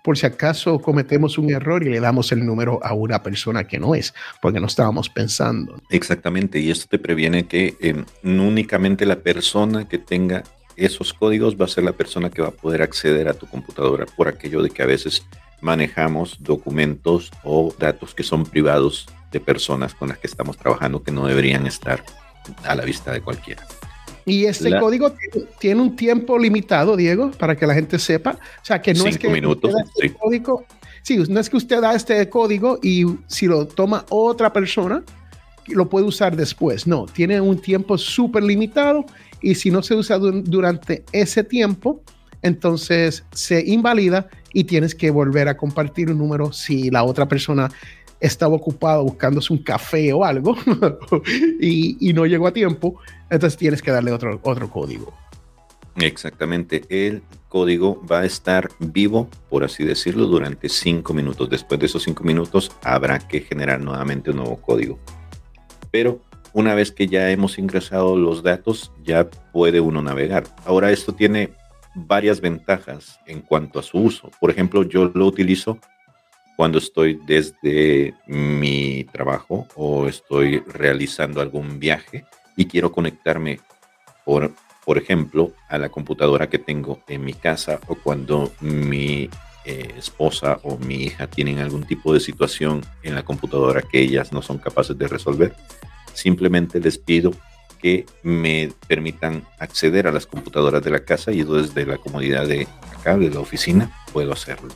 Por 0.02 0.16
si 0.16 0.24
acaso 0.24 0.78
cometemos 0.78 1.36
un 1.36 1.50
error 1.50 1.82
y 1.82 1.90
le 1.90 1.98
damos 1.98 2.30
el 2.30 2.46
número 2.46 2.78
a 2.84 2.94
una 2.94 3.22
persona 3.22 3.66
que 3.66 3.78
no 3.78 3.94
es, 3.94 4.14
porque 4.40 4.60
no 4.60 4.68
estábamos 4.68 5.08
pensando. 5.08 5.80
Exactamente, 5.90 6.60
y 6.60 6.70
esto 6.70 6.86
te 6.88 6.98
previene 6.98 7.46
que 7.46 7.76
eh, 7.80 8.04
únicamente 8.22 9.04
la 9.04 9.16
persona 9.16 9.88
que 9.88 9.98
tenga 9.98 10.44
esos 10.76 11.12
códigos 11.12 11.60
va 11.60 11.64
a 11.64 11.68
ser 11.68 11.84
la 11.84 11.92
persona 11.92 12.30
que 12.30 12.42
va 12.42 12.48
a 12.48 12.52
poder 12.52 12.82
acceder 12.82 13.28
a 13.28 13.34
tu 13.34 13.46
computadora 13.46 14.06
por 14.06 14.28
aquello 14.28 14.62
de 14.62 14.70
que 14.70 14.82
a 14.82 14.86
veces 14.86 15.26
manejamos 15.60 16.36
documentos 16.40 17.32
o 17.42 17.74
datos 17.76 18.14
que 18.14 18.22
son 18.22 18.44
privados 18.44 19.06
de 19.32 19.40
personas 19.40 19.94
con 19.94 20.10
las 20.10 20.18
que 20.18 20.26
estamos 20.26 20.56
trabajando 20.56 21.02
que 21.02 21.10
no 21.10 21.26
deberían 21.26 21.66
estar 21.66 22.04
a 22.64 22.74
la 22.74 22.84
vista 22.84 23.12
de 23.12 23.22
cualquiera. 23.22 23.66
Y 24.28 24.46
este 24.46 24.76
código 24.80 25.14
tiene 25.60 25.80
un 25.80 25.94
tiempo 25.94 26.36
limitado, 26.36 26.96
Diego, 26.96 27.30
para 27.38 27.56
que 27.56 27.64
la 27.64 27.74
gente 27.74 27.96
sepa. 27.96 28.32
O 28.32 28.64
sea, 28.64 28.82
que 28.82 28.92
no 28.92 29.06
es 29.06 29.16
que 29.16 29.28
minutos, 29.28 29.72
este 29.94 30.12
código, 30.14 30.64
sí, 31.02 31.16
no 31.28 31.38
es 31.38 31.48
que 31.48 31.56
usted 31.56 31.80
da 31.80 31.94
este 31.94 32.28
código 32.28 32.80
y 32.82 33.06
si 33.28 33.46
lo 33.46 33.66
toma 33.68 34.04
otra 34.10 34.52
persona, 34.52 35.04
lo 35.68 35.88
puede 35.88 36.06
usar 36.06 36.34
después. 36.34 36.88
No, 36.88 37.06
tiene 37.06 37.40
un 37.40 37.60
tiempo 37.60 37.96
súper 37.96 38.42
limitado 38.42 39.06
y 39.40 39.54
si 39.54 39.70
no 39.70 39.80
se 39.80 39.94
usa 39.94 40.18
durante 40.18 41.04
ese 41.12 41.44
tiempo, 41.44 42.02
entonces 42.42 43.24
se 43.32 43.64
invalida 43.64 44.28
y 44.52 44.64
tienes 44.64 44.96
que 44.96 45.10
volver 45.10 45.48
a 45.48 45.56
compartir 45.56 46.10
un 46.10 46.18
número 46.18 46.52
si 46.52 46.90
la 46.90 47.04
otra 47.04 47.28
persona 47.28 47.70
estaba 48.20 48.54
ocupado 48.54 49.04
buscándose 49.04 49.52
un 49.52 49.60
café 49.60 50.12
o 50.12 50.24
algo 50.24 50.56
y, 51.60 52.12
no 52.14 52.26
llegó 52.26 52.46
a 52.46 52.52
tiempo, 52.52 52.98
entonces 53.30 53.58
tienes 53.58 53.82
que 53.82 53.90
darle 53.90 54.12
otro, 54.12 54.40
otro 54.42 54.70
código. 54.70 55.14
Exactamente, 55.96 56.82
el 56.90 57.22
código 57.48 58.02
va 58.06 58.20
a 58.20 58.26
estar 58.26 58.68
vivo, 58.78 59.28
por 59.48 59.64
así 59.64 59.82
decirlo, 59.84 60.26
durante 60.26 60.68
cinco 60.68 61.14
minutos. 61.14 61.48
Después 61.48 61.80
de 61.80 61.86
esos 61.86 62.02
cinco 62.02 62.22
minutos 62.22 62.70
habrá 62.82 63.18
que 63.18 63.40
generar 63.40 63.80
nuevamente 63.80 64.30
un 64.30 64.36
nuevo 64.36 64.56
código. 64.56 64.98
Pero 65.90 66.20
una 66.52 66.74
vez 66.74 66.92
que 66.92 67.06
ya 67.06 67.30
hemos 67.30 67.58
ingresado 67.58 68.16
los 68.16 68.42
datos, 68.42 68.92
ya 69.02 69.28
puede 69.52 69.80
uno 69.80 70.02
navegar. 70.02 70.44
Ahora 70.66 70.90
esto 70.90 71.14
tiene 71.14 71.52
varias 71.94 72.42
ventajas 72.42 73.18
en 73.26 73.40
cuanto 73.40 73.78
a 73.78 73.82
su 73.82 73.98
uso. 73.98 74.30
Por 74.38 74.50
ejemplo, 74.50 74.82
yo 74.82 75.10
lo 75.14 75.26
utilizo 75.26 75.78
cuando 76.56 76.78
estoy 76.78 77.20
desde 77.26 78.14
mi 78.26 79.04
trabajo 79.12 79.68
o 79.76 80.08
estoy 80.08 80.60
realizando 80.60 81.40
algún 81.40 81.78
viaje 81.78 82.24
y 82.56 82.64
quiero 82.64 82.90
conectarme, 82.90 83.60
por, 84.24 84.52
por 84.84 84.96
ejemplo, 84.96 85.52
a 85.68 85.76
la 85.76 85.90
computadora 85.90 86.48
que 86.48 86.58
tengo 86.58 87.02
en 87.08 87.24
mi 87.24 87.34
casa 87.34 87.78
o 87.88 87.94
cuando 87.94 88.52
mi 88.60 89.28
eh, 89.66 89.94
esposa 89.98 90.58
o 90.62 90.78
mi 90.78 90.94
hija 90.94 91.26
tienen 91.26 91.58
algún 91.58 91.84
tipo 91.84 92.14
de 92.14 92.20
situación 92.20 92.82
en 93.02 93.14
la 93.14 93.24
computadora 93.24 93.82
que 93.82 94.00
ellas 94.00 94.32
no 94.32 94.40
son 94.40 94.58
capaces 94.58 94.96
de 94.96 95.08
resolver. 95.08 95.54
Simplemente 96.14 96.80
les 96.80 96.96
pido 96.96 97.32
que 97.82 98.06
me 98.22 98.72
permitan 98.88 99.44
acceder 99.58 100.06
a 100.06 100.12
las 100.12 100.24
computadoras 100.24 100.82
de 100.82 100.90
la 100.90 101.04
casa 101.04 101.30
y 101.32 101.42
desde 101.42 101.84
la 101.84 101.98
comodidad 101.98 102.46
de 102.46 102.66
acá, 102.98 103.18
de 103.18 103.28
la 103.28 103.40
oficina, 103.40 103.92
puedo 104.12 104.32
hacerlo. 104.32 104.74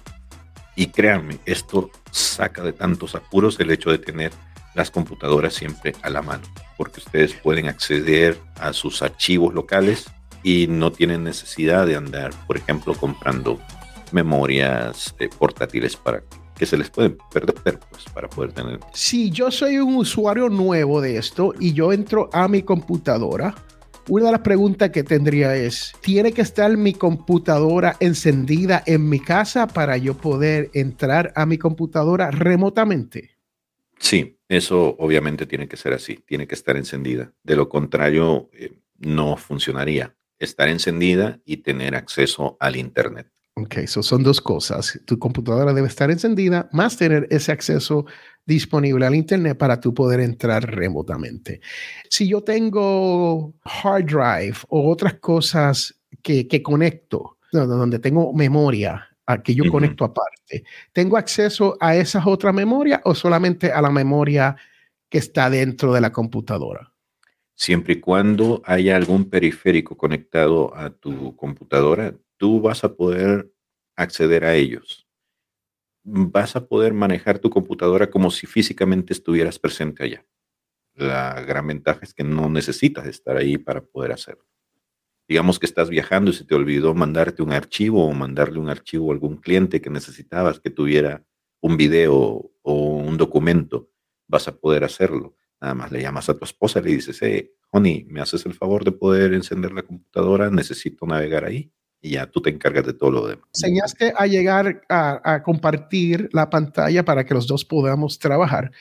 Y 0.76 0.86
créanme, 0.86 1.38
esto 1.46 1.90
saca 2.10 2.62
de 2.62 2.72
tantos 2.72 3.14
apuros 3.14 3.58
el 3.60 3.70
hecho 3.70 3.90
de 3.90 3.98
tener 3.98 4.32
las 4.74 4.90
computadoras 4.90 5.54
siempre 5.54 5.94
a 6.02 6.10
la 6.10 6.22
mano, 6.22 6.44
porque 6.76 7.00
ustedes 7.00 7.34
pueden 7.34 7.66
acceder 7.66 8.38
a 8.56 8.72
sus 8.72 9.02
archivos 9.02 9.52
locales 9.52 10.06
y 10.42 10.66
no 10.68 10.92
tienen 10.92 11.24
necesidad 11.24 11.86
de 11.86 11.96
andar, 11.96 12.30
por 12.46 12.56
ejemplo, 12.56 12.94
comprando 12.94 13.60
memorias 14.12 15.14
eh, 15.18 15.28
portátiles 15.28 15.96
para 15.96 16.22
que 16.56 16.66
se 16.66 16.76
les 16.76 16.90
pueden 16.90 17.16
perder 17.32 17.80
pues, 17.90 18.04
para 18.12 18.28
poder 18.28 18.52
tener. 18.52 18.80
Si 18.92 19.30
yo 19.30 19.50
soy 19.50 19.78
un 19.78 19.96
usuario 19.96 20.48
nuevo 20.48 21.00
de 21.00 21.16
esto 21.16 21.54
y 21.58 21.72
yo 21.72 21.92
entro 21.92 22.28
a 22.32 22.48
mi 22.48 22.62
computadora, 22.62 23.54
una 24.08 24.26
de 24.26 24.32
las 24.32 24.40
preguntas 24.40 24.90
que 24.90 25.04
tendría 25.04 25.54
es, 25.54 25.92
¿tiene 26.00 26.32
que 26.32 26.42
estar 26.42 26.76
mi 26.76 26.94
computadora 26.94 27.96
encendida 28.00 28.82
en 28.86 29.08
mi 29.08 29.20
casa 29.20 29.66
para 29.66 29.96
yo 29.96 30.16
poder 30.16 30.70
entrar 30.74 31.32
a 31.36 31.46
mi 31.46 31.58
computadora 31.58 32.30
remotamente? 32.30 33.30
Sí, 33.98 34.38
eso 34.48 34.96
obviamente 34.98 35.46
tiene 35.46 35.68
que 35.68 35.76
ser 35.76 35.92
así, 35.92 36.16
tiene 36.26 36.46
que 36.46 36.54
estar 36.54 36.76
encendida. 36.76 37.32
De 37.44 37.54
lo 37.54 37.68
contrario, 37.68 38.50
eh, 38.52 38.72
no 38.98 39.36
funcionaría. 39.36 40.16
Estar 40.38 40.68
encendida 40.68 41.38
y 41.44 41.58
tener 41.58 41.94
acceso 41.94 42.56
al 42.60 42.76
Internet. 42.76 43.30
Ok, 43.62 43.78
eso 43.78 44.02
son 44.02 44.22
dos 44.22 44.40
cosas. 44.40 44.98
Tu 45.04 45.18
computadora 45.18 45.72
debe 45.72 45.88
estar 45.88 46.10
encendida, 46.10 46.68
más 46.72 46.96
tener 46.96 47.26
ese 47.30 47.52
acceso 47.52 48.06
disponible 48.46 49.04
al 49.04 49.14
Internet 49.14 49.58
para 49.58 49.78
tú 49.80 49.92
poder 49.92 50.20
entrar 50.20 50.64
remotamente. 50.64 51.60
Si 52.08 52.26
yo 52.28 52.42
tengo 52.42 53.54
hard 53.64 54.04
drive 54.04 54.56
o 54.68 54.90
otras 54.90 55.14
cosas 55.14 55.94
que, 56.22 56.48
que 56.48 56.62
conecto, 56.62 57.38
donde 57.52 57.98
tengo 57.98 58.32
memoria, 58.32 59.08
a 59.26 59.42
que 59.42 59.54
yo 59.54 59.64
conecto 59.70 60.04
aparte, 60.04 60.64
¿tengo 60.92 61.16
acceso 61.16 61.76
a 61.80 61.94
esas 61.94 62.26
otras 62.26 62.52
memorias 62.54 63.00
o 63.04 63.14
solamente 63.14 63.70
a 63.70 63.80
la 63.80 63.90
memoria 63.90 64.56
que 65.08 65.18
está 65.18 65.50
dentro 65.50 65.92
de 65.92 66.00
la 66.00 66.10
computadora? 66.10 66.92
Siempre 67.54 67.94
y 67.94 68.00
cuando 68.00 68.62
haya 68.64 68.96
algún 68.96 69.28
periférico 69.28 69.96
conectado 69.96 70.74
a 70.74 70.90
tu 70.90 71.36
computadora, 71.36 72.14
tú 72.40 72.60
vas 72.60 72.82
a 72.82 72.96
poder 72.96 73.52
acceder 73.94 74.44
a 74.44 74.54
ellos 74.54 75.06
vas 76.02 76.56
a 76.56 76.66
poder 76.66 76.92
manejar 76.94 77.38
tu 77.38 77.50
computadora 77.50 78.10
como 78.10 78.30
si 78.30 78.46
físicamente 78.46 79.12
estuvieras 79.12 79.58
presente 79.58 80.04
allá. 80.04 80.26
La 80.94 81.40
gran 81.42 81.66
ventaja 81.66 82.00
es 82.02 82.14
que 82.14 82.24
no 82.24 82.48
necesitas 82.48 83.06
estar 83.06 83.36
ahí 83.36 83.58
para 83.58 83.82
poder 83.82 84.12
hacerlo. 84.12 84.46
Digamos 85.28 85.58
que 85.58 85.66
estás 85.66 85.88
viajando 85.88 86.30
y 86.30 86.34
se 86.34 86.44
te 86.44 86.54
olvidó 86.54 86.94
mandarte 86.94 87.42
un 87.42 87.52
archivo 87.52 88.04
o 88.04 88.12
mandarle 88.12 88.58
un 88.58 88.68
archivo 88.68 89.10
a 89.10 89.14
algún 89.14 89.36
cliente 89.36 89.80
que 89.80 89.90
necesitabas 89.90 90.58
que 90.58 90.70
tuviera 90.70 91.24
un 91.60 91.76
video 91.76 92.50
o 92.62 92.96
un 92.96 93.16
documento, 93.16 93.90
vas 94.26 94.48
a 94.48 94.56
poder 94.58 94.82
hacerlo. 94.82 95.36
Nada 95.60 95.74
más 95.74 95.92
le 95.92 96.02
llamas 96.02 96.28
a 96.28 96.36
tu 96.36 96.44
esposa 96.44 96.80
y 96.80 96.84
le 96.84 96.90
dices, 96.92 97.18
hey, 97.20 97.52
honey, 97.70 98.06
¿me 98.08 98.20
haces 98.20 98.44
el 98.46 98.54
favor 98.54 98.82
de 98.82 98.92
poder 98.92 99.34
encender 99.34 99.72
la 99.72 99.82
computadora? 99.82 100.50
Necesito 100.50 101.06
navegar 101.06 101.44
ahí 101.44 101.70
y 102.02 102.10
ya 102.10 102.26
tú 102.26 102.40
te 102.40 102.50
encargas 102.50 102.86
de 102.86 102.94
todo 102.94 103.10
lo 103.10 103.26
demás. 103.26 103.44
Enseñaste 103.54 104.12
a 104.16 104.26
llegar 104.26 104.82
a, 104.88 105.42
compartir 105.42 106.28
la 106.32 106.50
pantalla 106.50 107.04
para 107.04 107.24
que 107.24 107.34
los 107.34 107.46
dos 107.46 107.64
podamos 107.64 108.18
trabajar. 108.18 108.72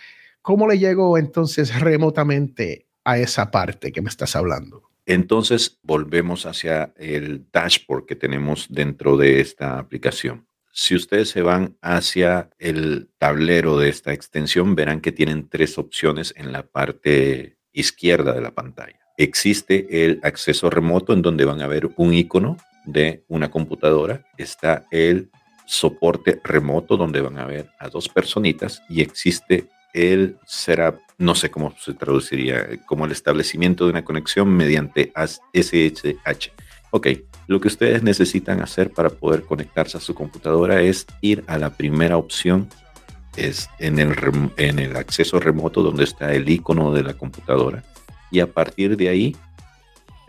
¿Cómo 0.41 0.67
le 0.67 0.79
llego 0.79 1.17
entonces 1.17 1.79
remotamente 1.79 2.87
a 3.03 3.17
esa 3.17 3.51
parte 3.51 3.91
que 3.91 4.01
me 4.01 4.09
estás 4.09 4.35
hablando? 4.35 4.83
Entonces 5.05 5.79
volvemos 5.83 6.45
hacia 6.45 6.93
el 6.95 7.45
dashboard 7.51 8.05
que 8.05 8.15
tenemos 8.15 8.67
dentro 8.69 9.17
de 9.17 9.41
esta 9.41 9.79
aplicación. 9.79 10.45
Si 10.71 10.95
ustedes 10.95 11.29
se 11.29 11.41
van 11.41 11.75
hacia 11.81 12.51
el 12.59 13.09
tablero 13.17 13.77
de 13.77 13.89
esta 13.89 14.13
extensión, 14.13 14.75
verán 14.75 15.01
que 15.01 15.11
tienen 15.11 15.49
tres 15.49 15.77
opciones 15.77 16.33
en 16.37 16.51
la 16.51 16.63
parte 16.63 17.57
izquierda 17.73 18.33
de 18.33 18.41
la 18.41 18.51
pantalla. 18.51 18.99
Existe 19.17 20.05
el 20.05 20.19
acceso 20.23 20.69
remoto 20.69 21.11
en 21.11 21.21
donde 21.21 21.43
van 21.43 21.61
a 21.61 21.67
ver 21.67 21.89
un 21.97 22.13
icono 22.13 22.57
de 22.91 23.23
una 23.27 23.49
computadora 23.49 24.25
está 24.37 24.85
el 24.91 25.29
soporte 25.65 26.41
remoto 26.43 26.97
donde 26.97 27.21
van 27.21 27.37
a 27.37 27.45
ver 27.45 27.69
a 27.79 27.89
dos 27.89 28.09
personitas 28.09 28.81
y 28.89 29.01
existe 29.01 29.69
el 29.93 30.37
setup, 30.45 30.99
no 31.17 31.35
sé 31.35 31.51
cómo 31.51 31.73
se 31.79 31.93
traduciría, 31.93 32.67
como 32.85 33.05
el 33.05 33.11
establecimiento 33.11 33.85
de 33.85 33.91
una 33.91 34.05
conexión 34.05 34.49
mediante 34.49 35.11
SSH. 35.53 36.51
Ok, 36.91 37.07
lo 37.47 37.59
que 37.59 37.67
ustedes 37.67 38.01
necesitan 38.01 38.61
hacer 38.61 38.91
para 38.91 39.09
poder 39.09 39.43
conectarse 39.43 39.97
a 39.97 40.01
su 40.01 40.15
computadora 40.15 40.81
es 40.81 41.05
ir 41.21 41.43
a 41.47 41.57
la 41.57 41.71
primera 41.71 42.17
opción, 42.17 42.67
es 43.35 43.69
en 43.79 43.99
el, 43.99 44.15
en 44.57 44.79
el 44.79 44.95
acceso 44.95 45.39
remoto 45.39 45.83
donde 45.83 46.03
está 46.03 46.33
el 46.33 46.49
icono 46.49 46.91
de 46.93 47.03
la 47.03 47.13
computadora 47.13 47.83
y 48.31 48.39
a 48.39 48.47
partir 48.51 48.97
de 48.97 49.09
ahí 49.09 49.35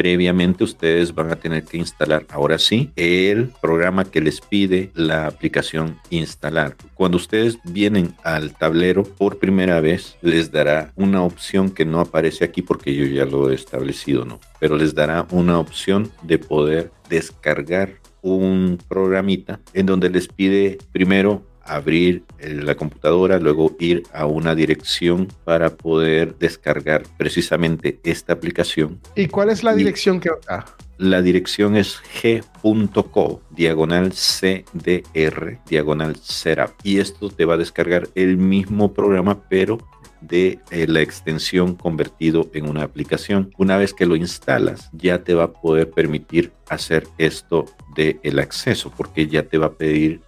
previamente 0.01 0.65
ustedes 0.65 1.15
van 1.15 1.31
a 1.31 1.37
tener 1.37 1.65
que 1.65 1.77
instalar 1.77 2.25
ahora 2.31 2.59
sí 2.59 2.91
el 2.97 3.51
programa 3.61 4.07
que 4.07 4.23
les 4.23 4.41
pide 4.41 4.91
la 4.95 5.27
aplicación 5.27 5.99
instalar. 6.09 6.75
Cuando 6.95 7.19
ustedes 7.19 7.59
vienen 7.65 8.15
al 8.25 8.57
tablero 8.57 9.03
por 9.03 9.39
primera 9.39 9.79
vez, 9.83 10.17
les 10.23 10.51
dará 10.51 10.91
una 10.97 11.23
opción 11.23 11.71
que 11.71 11.85
no 11.85 12.01
aparece 12.01 12.47
aquí 12.47 12.63
porque 12.63 12.95
yo 12.95 13.05
ya 13.05 13.27
lo 13.27 13.51
he 13.51 13.55
establecido, 13.55 14.25
¿no? 14.25 14.41
Pero 14.59 14.79
les 14.79 14.95
dará 14.95 15.27
una 15.33 15.59
opción 15.59 16.11
de 16.23 16.39
poder 16.39 16.91
descargar 17.11 18.01
un 18.23 18.79
programita 18.89 19.61
en 19.75 19.85
donde 19.85 20.09
les 20.09 20.29
pide 20.29 20.79
primero 20.93 21.43
abrir 21.65 22.25
la 22.41 22.75
computadora, 22.75 23.39
luego 23.39 23.77
ir 23.79 24.03
a 24.13 24.27
una 24.27 24.55
dirección 24.55 25.29
para 25.45 25.77
poder 25.77 26.37
descargar 26.39 27.03
precisamente 27.17 28.01
esta 28.05 28.33
aplicación. 28.33 29.01
¿Y 29.15 29.29
cuál 29.29 29.51
es 29.51 29.63
la 29.63 29.75
dirección 29.75 30.21
que 30.21 30.31
da? 30.47 30.65
La 30.99 31.23
dirección 31.23 31.77
es 31.77 31.99
g.co, 32.23 33.41
diagonal 33.51 34.13
CDR, 34.13 35.59
diagonal 35.67 36.17
setup. 36.17 36.73
Y 36.83 36.99
esto 36.99 37.31
te 37.31 37.47
va 37.47 37.55
a 37.55 37.57
descargar 37.57 38.09
el 38.15 38.37
mismo 38.37 38.93
programa, 38.93 39.43
pero 39.49 39.79
de 40.21 40.59
eh, 40.71 40.87
la 40.87 41.01
extensión 41.01 41.75
convertido 41.75 42.51
en 42.53 42.69
una 42.69 42.83
aplicación. 42.83 43.53
Una 43.57 43.77
vez 43.77 43.95
que 43.95 44.07
lo 44.07 44.17
instalas, 44.17 44.91
ya 44.93 45.25
te 45.25 45.35
va 45.35 45.45
a 45.45 45.53
poder 45.53 45.91
permitir 45.91 46.53
hacer 46.69 47.07
esto 47.19 47.65
de 47.95 48.21
el 48.23 48.39
acceso, 48.39 48.93
porque 48.97 49.27
ya 49.27 49.45
te 49.45 49.59
va 49.59 49.67
a 49.67 49.73
pedir 49.73 50.21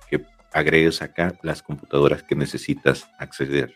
agregues 0.52 1.02
acá 1.02 1.34
las 1.42 1.62
computadoras 1.62 2.22
que 2.22 2.34
necesitas 2.34 3.08
acceder. 3.18 3.74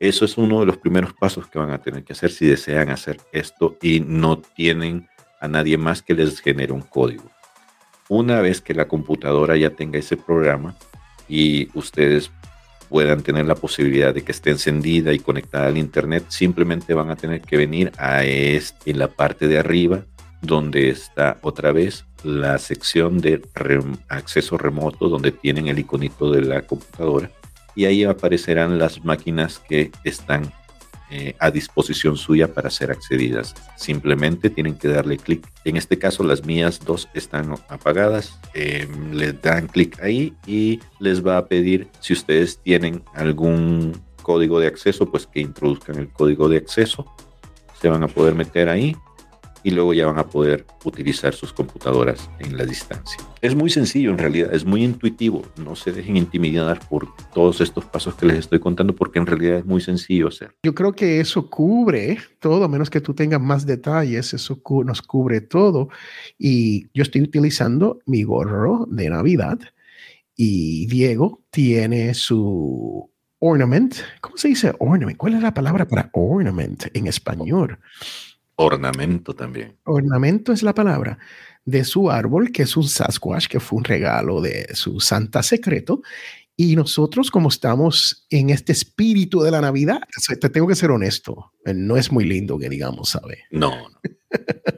Eso 0.00 0.24
es 0.24 0.36
uno 0.36 0.60
de 0.60 0.66
los 0.66 0.76
primeros 0.76 1.12
pasos 1.14 1.46
que 1.46 1.58
van 1.58 1.70
a 1.70 1.78
tener 1.78 2.04
que 2.04 2.12
hacer 2.12 2.30
si 2.30 2.46
desean 2.46 2.90
hacer 2.90 3.18
esto 3.32 3.76
y 3.80 4.00
no 4.00 4.38
tienen 4.38 5.08
a 5.40 5.48
nadie 5.48 5.78
más 5.78 6.02
que 6.02 6.14
les 6.14 6.40
genere 6.40 6.72
un 6.72 6.82
código. 6.82 7.30
Una 8.08 8.40
vez 8.40 8.60
que 8.60 8.74
la 8.74 8.88
computadora 8.88 9.56
ya 9.56 9.70
tenga 9.70 9.98
ese 9.98 10.16
programa 10.16 10.74
y 11.28 11.68
ustedes 11.74 12.30
puedan 12.88 13.22
tener 13.22 13.46
la 13.46 13.54
posibilidad 13.54 14.12
de 14.12 14.22
que 14.22 14.32
esté 14.32 14.50
encendida 14.50 15.12
y 15.12 15.18
conectada 15.18 15.66
al 15.68 15.78
internet, 15.78 16.26
simplemente 16.28 16.92
van 16.94 17.10
a 17.10 17.16
tener 17.16 17.40
que 17.40 17.56
venir 17.56 17.92
a 17.96 18.24
este, 18.24 18.90
en 18.90 18.98
la 18.98 19.08
parte 19.08 19.48
de 19.48 19.58
arriba 19.58 20.04
donde 20.42 20.90
está 20.90 21.38
otra 21.42 21.72
vez 21.72 22.04
la 22.24 22.58
sección 22.58 23.18
de 23.18 23.42
acceso 24.08 24.58
remoto 24.58 25.08
donde 25.08 25.30
tienen 25.30 25.68
el 25.68 25.78
iconito 25.78 26.30
de 26.30 26.42
la 26.42 26.62
computadora 26.62 27.30
y 27.76 27.84
ahí 27.84 28.04
aparecerán 28.04 28.78
las 28.78 29.04
máquinas 29.04 29.58
que 29.58 29.90
están 30.04 30.52
eh, 31.10 31.36
a 31.38 31.50
disposición 31.50 32.16
suya 32.16 32.52
para 32.54 32.70
ser 32.70 32.90
accedidas. 32.90 33.54
Simplemente 33.76 34.50
tienen 34.50 34.76
que 34.76 34.88
darle 34.88 35.18
clic. 35.18 35.46
En 35.64 35.76
este 35.76 35.98
caso, 35.98 36.24
las 36.24 36.44
mías 36.44 36.80
dos 36.84 37.08
están 37.14 37.54
apagadas. 37.68 38.40
Eh, 38.54 38.88
les 39.12 39.40
dan 39.42 39.68
clic 39.68 40.00
ahí 40.02 40.34
y 40.46 40.80
les 40.98 41.24
va 41.24 41.36
a 41.36 41.46
pedir 41.46 41.88
si 42.00 42.14
ustedes 42.14 42.58
tienen 42.58 43.02
algún 43.14 44.00
código 44.22 44.58
de 44.58 44.68
acceso, 44.68 45.10
pues 45.10 45.26
que 45.26 45.40
introduzcan 45.40 45.96
el 45.98 46.08
código 46.08 46.48
de 46.48 46.56
acceso. 46.56 47.06
Se 47.80 47.88
van 47.88 48.02
a 48.02 48.08
poder 48.08 48.34
meter 48.34 48.68
ahí 48.68 48.96
y 49.64 49.70
luego 49.70 49.94
ya 49.94 50.06
van 50.06 50.18
a 50.18 50.26
poder 50.26 50.66
utilizar 50.84 51.34
sus 51.34 51.52
computadoras 51.52 52.30
en 52.38 52.56
la 52.56 52.64
distancia. 52.64 53.18
Es 53.40 53.54
muy 53.56 53.70
sencillo 53.70 54.10
en 54.10 54.18
realidad, 54.18 54.54
es 54.54 54.64
muy 54.64 54.84
intuitivo, 54.84 55.42
no 55.56 55.74
se 55.74 55.90
dejen 55.90 56.16
intimidar 56.16 56.78
por 56.88 57.08
todos 57.32 57.60
estos 57.62 57.84
pasos 57.86 58.14
que 58.14 58.26
les 58.26 58.38
estoy 58.38 58.60
contando 58.60 58.94
porque 58.94 59.18
en 59.18 59.26
realidad 59.26 59.58
es 59.58 59.64
muy 59.64 59.80
sencillo 59.80 60.28
hacer. 60.28 60.54
Yo 60.62 60.74
creo 60.74 60.92
que 60.92 61.18
eso 61.18 61.48
cubre 61.48 62.18
todo, 62.38 62.64
a 62.64 62.68
menos 62.68 62.90
que 62.90 63.00
tú 63.00 63.14
tengas 63.14 63.40
más 63.40 63.66
detalles, 63.66 64.34
eso 64.34 64.60
nos 64.84 65.02
cubre 65.02 65.40
todo 65.40 65.88
y 66.38 66.86
yo 66.92 67.02
estoy 67.02 67.22
utilizando 67.22 67.98
mi 68.04 68.22
gorro 68.22 68.86
de 68.90 69.08
Navidad 69.08 69.58
y 70.36 70.86
Diego 70.86 71.42
tiene 71.50 72.12
su 72.12 73.10
ornament. 73.38 73.94
¿Cómo 74.20 74.36
se 74.36 74.48
dice 74.48 74.74
ornament? 74.78 75.16
¿Cuál 75.16 75.34
es 75.34 75.42
la 75.42 75.54
palabra 75.54 75.86
para 75.86 76.10
ornament 76.12 76.84
en 76.92 77.06
español? 77.06 77.78
Ornamento 78.56 79.34
también. 79.34 79.76
Ornamento 79.84 80.52
es 80.52 80.62
la 80.62 80.74
palabra 80.74 81.18
de 81.64 81.84
su 81.84 82.10
árbol, 82.10 82.52
que 82.52 82.62
es 82.62 82.76
un 82.76 82.84
Sasquatch, 82.84 83.46
que 83.46 83.60
fue 83.60 83.78
un 83.78 83.84
regalo 83.84 84.40
de 84.40 84.68
su 84.74 85.00
santa 85.00 85.42
secreto. 85.42 86.02
Y 86.56 86.76
nosotros, 86.76 87.30
como 87.30 87.48
estamos 87.48 88.26
en 88.30 88.50
este 88.50 88.72
espíritu 88.72 89.40
de 89.40 89.50
la 89.50 89.60
Navidad, 89.60 90.00
te 90.40 90.48
tengo 90.48 90.68
que 90.68 90.76
ser 90.76 90.92
honesto, 90.92 91.52
no 91.64 91.96
es 91.96 92.12
muy 92.12 92.24
lindo 92.24 92.58
que 92.58 92.68
digamos, 92.68 93.08
¿sabe? 93.10 93.44
No, 93.50 93.70
no. 93.70 94.00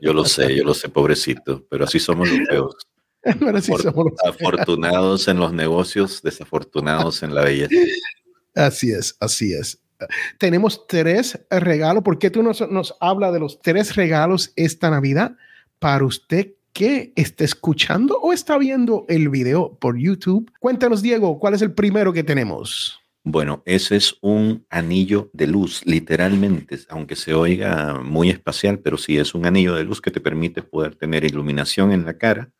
Yo 0.00 0.12
lo 0.12 0.24
sé, 0.24 0.54
yo 0.54 0.64
lo 0.64 0.74
sé, 0.74 0.88
pobrecito, 0.88 1.66
pero 1.68 1.84
así 1.84 1.98
somos 1.98 2.30
los 2.30 2.48
feos. 2.48 2.76
Afortunados 4.26 5.28
en 5.28 5.38
los 5.38 5.52
negocios, 5.52 6.22
desafortunados 6.22 7.22
en 7.22 7.34
la 7.34 7.42
belleza. 7.42 7.74
Así 8.54 8.92
es, 8.92 9.16
así 9.20 9.52
es. 9.52 9.78
Tenemos 10.38 10.86
tres 10.86 11.38
regalos. 11.50 12.02
¿Por 12.02 12.18
qué 12.18 12.30
tú 12.30 12.42
nos, 12.42 12.68
nos 12.70 12.94
hablas 13.00 13.32
de 13.32 13.40
los 13.40 13.60
tres 13.60 13.96
regalos 13.96 14.52
esta 14.56 14.90
Navidad 14.90 15.36
para 15.78 16.04
usted 16.04 16.52
que 16.72 17.12
esté 17.16 17.44
escuchando 17.44 18.18
o 18.20 18.32
está 18.32 18.58
viendo 18.58 19.06
el 19.08 19.28
video 19.28 19.78
por 19.80 19.98
YouTube? 19.98 20.50
Cuéntanos, 20.60 21.02
Diego, 21.02 21.38
¿cuál 21.38 21.54
es 21.54 21.62
el 21.62 21.72
primero 21.72 22.12
que 22.12 22.22
tenemos? 22.22 23.00
Bueno, 23.28 23.62
ese 23.66 23.96
es 23.96 24.16
un 24.20 24.64
anillo 24.70 25.30
de 25.32 25.48
luz, 25.48 25.84
literalmente, 25.84 26.78
aunque 26.88 27.16
se 27.16 27.34
oiga 27.34 28.00
muy 28.00 28.30
espacial, 28.30 28.78
pero 28.78 28.98
sí 28.98 29.18
es 29.18 29.34
un 29.34 29.46
anillo 29.46 29.74
de 29.74 29.82
luz 29.82 30.00
que 30.00 30.12
te 30.12 30.20
permite 30.20 30.62
poder 30.62 30.94
tener 30.94 31.24
iluminación 31.24 31.90
en 31.90 32.04
la 32.04 32.18
cara 32.18 32.52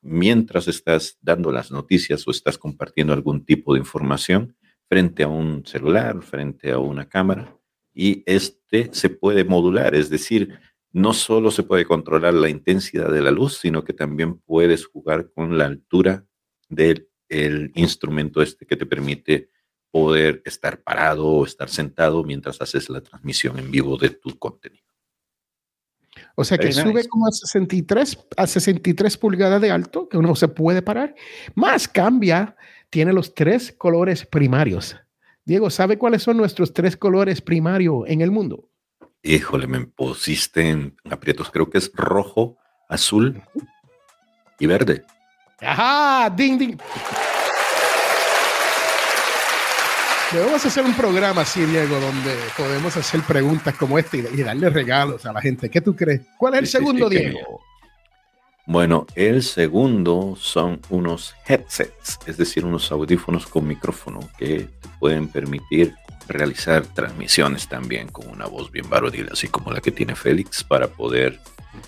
mientras 0.00 0.68
estás 0.68 1.18
dando 1.20 1.52
las 1.52 1.70
noticias 1.70 2.26
o 2.26 2.30
estás 2.30 2.56
compartiendo 2.56 3.12
algún 3.12 3.44
tipo 3.44 3.74
de 3.74 3.80
información 3.80 4.56
frente 4.90 5.22
a 5.22 5.28
un 5.28 5.64
celular, 5.64 6.20
frente 6.20 6.72
a 6.72 6.78
una 6.78 7.08
cámara, 7.08 7.56
y 7.94 8.24
este 8.26 8.90
se 8.92 9.08
puede 9.08 9.44
modular, 9.44 9.94
es 9.94 10.10
decir, 10.10 10.58
no 10.90 11.12
solo 11.12 11.52
se 11.52 11.62
puede 11.62 11.84
controlar 11.84 12.34
la 12.34 12.48
intensidad 12.48 13.08
de 13.12 13.22
la 13.22 13.30
luz, 13.30 13.58
sino 13.58 13.84
que 13.84 13.92
también 13.92 14.38
puedes 14.38 14.86
jugar 14.86 15.30
con 15.32 15.56
la 15.56 15.66
altura 15.66 16.26
del 16.68 17.06
instrumento 17.76 18.42
este 18.42 18.66
que 18.66 18.76
te 18.76 18.84
permite 18.84 19.48
poder 19.92 20.42
estar 20.44 20.82
parado 20.82 21.24
o 21.24 21.44
estar 21.44 21.68
sentado 21.68 22.24
mientras 22.24 22.60
haces 22.60 22.90
la 22.90 23.00
transmisión 23.00 23.60
en 23.60 23.70
vivo 23.70 23.96
de 23.96 24.10
tu 24.10 24.36
contenido. 24.40 24.84
O 26.34 26.42
sea 26.42 26.58
que 26.58 26.72
sube 26.72 27.06
como 27.06 27.28
a 27.28 27.30
63, 27.30 28.18
a 28.36 28.46
63 28.48 29.16
pulgadas 29.18 29.60
de 29.60 29.70
alto, 29.70 30.08
que 30.08 30.18
uno 30.18 30.34
se 30.34 30.48
puede 30.48 30.82
parar, 30.82 31.14
más 31.54 31.86
cambia 31.86 32.56
tiene 32.90 33.12
los 33.12 33.34
tres 33.34 33.72
colores 33.72 34.26
primarios. 34.26 34.96
Diego, 35.44 35.70
¿sabe 35.70 35.96
cuáles 35.96 36.22
son 36.22 36.36
nuestros 36.36 36.72
tres 36.74 36.96
colores 36.96 37.40
primarios 37.40 38.04
en 38.06 38.20
el 38.20 38.30
mundo? 38.30 38.68
Híjole, 39.22 39.66
me 39.66 39.80
pusiste 39.86 40.68
en 40.68 40.96
aprietos. 41.10 41.50
Creo 41.50 41.70
que 41.70 41.78
es 41.78 41.90
rojo, 41.94 42.56
azul 42.88 43.40
y 44.58 44.66
verde. 44.66 45.04
Ajá, 45.60 46.30
ding, 46.30 46.58
ding. 46.58 46.76
Debemos 50.32 50.64
hacer 50.64 50.84
un 50.84 50.94
programa 50.94 51.42
así, 51.42 51.64
Diego, 51.64 51.98
donde 51.98 52.36
podemos 52.56 52.96
hacer 52.96 53.20
preguntas 53.22 53.74
como 53.74 53.98
esta 53.98 54.16
y, 54.16 54.42
darle 54.42 54.70
regalos 54.70 55.26
a 55.26 55.32
la 55.32 55.40
gente. 55.40 55.68
¿Qué 55.68 55.80
tú 55.80 55.96
crees? 55.96 56.22
¿Cuál 56.38 56.54
es 56.54 56.60
el 56.60 56.66
segundo, 56.68 57.08
Diego? 57.08 57.60
Bueno, 58.70 59.04
el 59.16 59.42
segundo 59.42 60.36
son 60.38 60.80
unos 60.90 61.34
headsets, 61.44 62.20
es 62.24 62.36
decir, 62.36 62.64
unos 62.64 62.92
audífonos 62.92 63.48
con 63.48 63.66
micrófono 63.66 64.20
que 64.38 64.68
te 64.80 64.88
pueden 65.00 65.26
permitir 65.26 65.92
realizar 66.28 66.86
transmisiones 66.86 67.66
también 67.66 68.06
con 68.06 68.28
una 68.28 68.46
voz 68.46 68.70
bien 68.70 68.88
varonil, 68.88 69.28
así 69.32 69.48
como 69.48 69.72
la 69.72 69.80
que 69.80 69.90
tiene 69.90 70.14
Félix, 70.14 70.62
para 70.62 70.86
poder, 70.86 71.40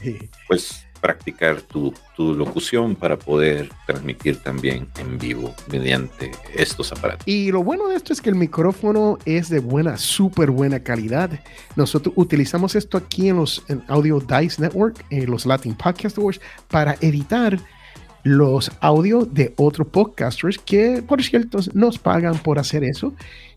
pues, 0.48 0.84
practicar 1.02 1.60
tu, 1.60 1.92
locución 2.16 2.94
para 2.94 3.18
poder 3.18 3.68
transmitir 3.84 4.36
también 4.36 4.86
en 4.96 5.18
vivo 5.18 5.52
mediante 5.68 6.30
estos 6.54 6.92
aparatos. 6.92 7.26
Y 7.26 7.50
lo 7.50 7.64
bueno 7.64 7.88
de 7.88 7.96
esto 7.96 8.12
es 8.12 8.22
que 8.22 8.30
el 8.30 8.36
micrófono 8.36 9.18
es 9.24 9.48
de 9.48 9.58
buena, 9.58 9.96
súper 9.96 10.52
buena 10.52 10.78
calidad. 10.80 11.30
Nosotros 11.74 12.14
utilizamos 12.16 12.76
esto 12.76 12.96
aquí 12.96 13.28
en 13.28 13.38
los 13.38 13.64
Audio 13.88 14.20
Dice 14.20 14.62
Network, 14.62 15.04
en 15.10 15.28
los 15.28 15.44
Latin 15.44 15.74
Podcast 15.74 16.16
Awards, 16.16 16.40
para 16.68 16.94
editar 17.00 17.58
los 18.22 18.70
audios 18.80 19.34
de 19.34 19.52
otros 19.56 19.88
podcasters 19.88 20.58
que, 20.58 21.02
por 21.02 21.20
cierto, 21.24 21.58
nos 21.74 21.98
pagan 21.98 22.38
por 22.38 22.60
hacer 22.60 22.84
eso 22.84 23.12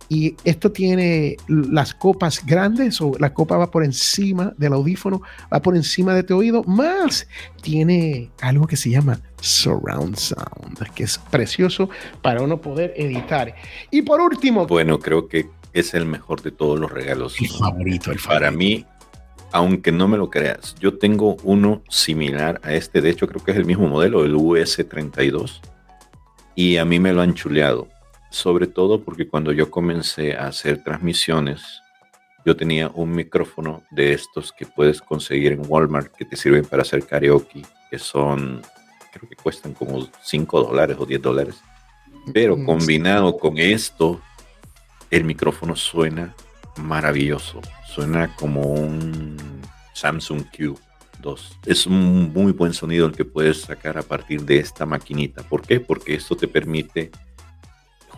y 0.09 0.35
esto 0.43 0.71
tiene 0.71 1.37
las 1.47 1.93
copas 1.93 2.45
grandes 2.45 3.01
o 3.01 3.13
la 3.19 3.33
copa 3.33 3.57
va 3.57 3.71
por 3.71 3.83
encima 3.83 4.53
del 4.57 4.73
audífono, 4.73 5.21
va 5.51 5.61
por 5.61 5.75
encima 5.75 6.13
de 6.13 6.23
tu 6.23 6.37
oído, 6.37 6.63
más 6.63 7.27
tiene 7.61 8.29
algo 8.41 8.67
que 8.67 8.77
se 8.77 8.91
llama 8.91 9.19
surround 9.41 10.15
sound, 10.15 10.77
que 10.93 11.03
es 11.03 11.17
precioso 11.17 11.89
para 12.21 12.41
uno 12.41 12.61
poder 12.61 12.93
editar. 12.95 13.55
Y 13.89 14.03
por 14.03 14.21
último... 14.21 14.67
Bueno, 14.67 14.99
creo 14.99 15.27
que 15.27 15.47
es 15.73 15.93
el 15.93 16.05
mejor 16.05 16.41
de 16.41 16.51
todos 16.51 16.79
los 16.79 16.91
regalos. 16.91 17.35
El 17.39 17.49
favorito, 17.49 18.11
el 18.11 18.19
favorito. 18.19 18.45
Para 18.45 18.51
mí, 18.51 18.85
aunque 19.51 19.91
no 19.91 20.07
me 20.07 20.17
lo 20.17 20.29
creas, 20.29 20.75
yo 20.79 20.97
tengo 20.97 21.37
uno 21.43 21.81
similar 21.89 22.61
a 22.63 22.73
este, 22.73 23.01
de 23.01 23.09
hecho 23.09 23.27
creo 23.27 23.43
que 23.43 23.51
es 23.51 23.57
el 23.57 23.65
mismo 23.65 23.87
modelo, 23.87 24.23
el 24.23 24.35
US32, 24.35 25.61
y 26.55 26.77
a 26.77 26.85
mí 26.85 26.99
me 26.99 27.11
lo 27.11 27.21
han 27.21 27.33
chuleado 27.33 27.87
sobre 28.35 28.67
todo 28.67 29.01
porque 29.01 29.29
cuando 29.29 29.53
yo 29.53 29.71
comencé 29.71 30.35
a 30.35 30.47
hacer 30.47 30.83
transmisiones, 30.83 31.81
yo 32.45 32.55
tenía 32.57 32.89
un 32.89 33.11
micrófono 33.11 33.83
de 33.91 34.11
estos 34.11 34.51
que 34.51 34.65
puedes 34.65 35.01
conseguir 35.01 35.53
en 35.53 35.63
Walmart 35.65 36.13
que 36.13 36.25
te 36.25 36.35
sirven 36.35 36.65
para 36.65 36.81
hacer 36.81 37.05
karaoke, 37.05 37.61
que 37.89 37.97
son, 37.97 38.61
creo 39.13 39.29
que 39.29 39.37
cuestan 39.37 39.73
como 39.73 40.05
5 40.21 40.63
dólares 40.63 40.97
o 40.99 41.05
10 41.05 41.21
dólares. 41.21 41.55
Pero 42.33 42.57
mm, 42.57 42.65
combinado 42.65 43.37
con 43.37 43.57
esto, 43.57 44.19
el 45.09 45.23
micrófono 45.23 45.75
suena 45.77 46.35
maravilloso. 46.75 47.61
Suena 47.87 48.35
como 48.35 48.63
un 48.63 49.37
Samsung 49.93 50.43
Q2. 50.51 51.57
Es 51.65 51.87
un 51.87 52.33
muy 52.33 52.51
buen 52.51 52.73
sonido 52.73 53.07
el 53.07 53.13
que 53.13 53.23
puedes 53.23 53.61
sacar 53.61 53.97
a 53.97 54.03
partir 54.03 54.41
de 54.41 54.57
esta 54.57 54.85
maquinita. 54.85 55.41
¿Por 55.41 55.61
qué? 55.61 55.79
Porque 55.79 56.15
esto 56.15 56.35
te 56.35 56.49
permite 56.49 57.11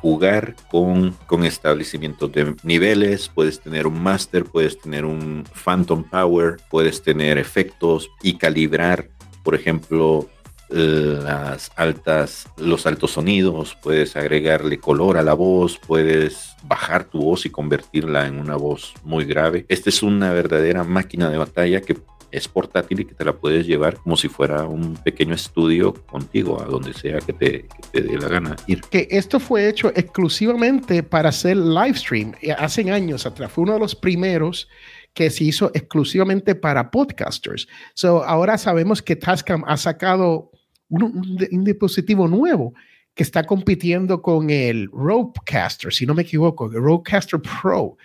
jugar 0.02 0.56
con, 0.70 1.16
con 1.26 1.44
establecimientos 1.44 2.32
de 2.32 2.56
niveles, 2.64 3.30
puedes 3.34 3.60
tener 3.60 3.88
un 3.88 4.02
master, 4.02 4.46
puedes 4.46 4.80
tener 4.80 5.06
un 5.06 5.44
phantom 5.54 6.04
power, 6.04 6.58
puedes 6.70 7.02
tener 7.02 7.38
efectos 7.38 8.10
y 8.22 8.38
calibrar, 8.38 9.10
por 9.44 9.56
ejemplo, 9.56 10.30
las 10.70 11.72
altas, 11.76 12.48
los 12.58 12.86
altos 12.86 13.12
sonidos, 13.12 13.78
puedes 13.82 14.16
agregarle 14.16 14.80
color 14.80 15.18
a 15.18 15.24
la 15.24 15.34
voz, 15.34 15.80
puedes 15.86 16.56
bajar 16.64 17.06
tu 17.06 17.22
voz 17.22 17.46
y 17.46 17.50
convertirla 17.50 18.28
en 18.28 18.40
una 18.40 18.56
voz 18.56 18.94
muy 19.04 19.26
grave. 19.26 19.66
Esta 19.70 19.90
es 19.90 20.04
una 20.04 20.34
verdadera 20.34 20.84
máquina 20.84 21.30
de 21.30 21.38
batalla 21.38 21.82
que 21.82 21.98
es 22.32 22.48
portátil 22.48 23.02
y 23.02 23.06
que 23.06 23.16
te 23.16 23.26
la 23.26 23.34
puedes 23.34 23.66
llevar 23.66 23.98
como 23.98 24.18
si 24.18 24.28
fuera 24.28 24.66
un 24.66 24.96
pequeño 24.96 25.34
estudio 25.34 25.94
contigo, 26.06 26.62
a 26.62 26.66
donde 26.66 26.94
sea 26.94 27.20
que 27.20 27.34
te, 27.34 27.66
dé 27.94 28.18
la 28.18 28.28
gana 28.28 28.56
ir. 28.68 28.82
Que 28.82 29.08
esto 29.10 29.40
fue 29.40 29.70
hecho 29.70 29.92
exclusivamente 29.96 31.04
para 31.04 31.30
hacer 31.30 31.58
live 31.58 31.96
stream 31.96 32.34
eh, 32.42 32.52
hace 32.52 32.90
años 32.92 33.26
atrás. 33.26 33.52
Fue 33.52 33.64
uno 33.64 33.74
de 33.74 33.80
los 33.80 33.96
primeros 33.96 34.68
que 35.14 35.30
se 35.32 35.46
hizo 35.46 35.72
exclusivamente 35.74 36.54
para 36.54 36.92
podcasters. 36.92 37.68
So, 37.96 38.24
ahora 38.24 38.58
sabemos 38.58 39.02
que 39.02 39.16
Tascam 39.16 39.64
ha 39.66 39.76
sacado 39.76 40.52
un, 40.90 41.38
dispositivo 41.64 42.28
nuevo 42.28 42.74
que 43.16 43.24
está 43.24 43.44
compitiendo 43.44 44.22
con 44.22 44.52
el 44.52 44.88
Rodecaster, 44.92 45.92
si 45.92 46.06
no 46.06 46.14
me 46.14 46.22
equivoco, 46.22 46.68
el 46.68 46.74
Rodecaster 46.74 47.42
Pro. 47.42 47.98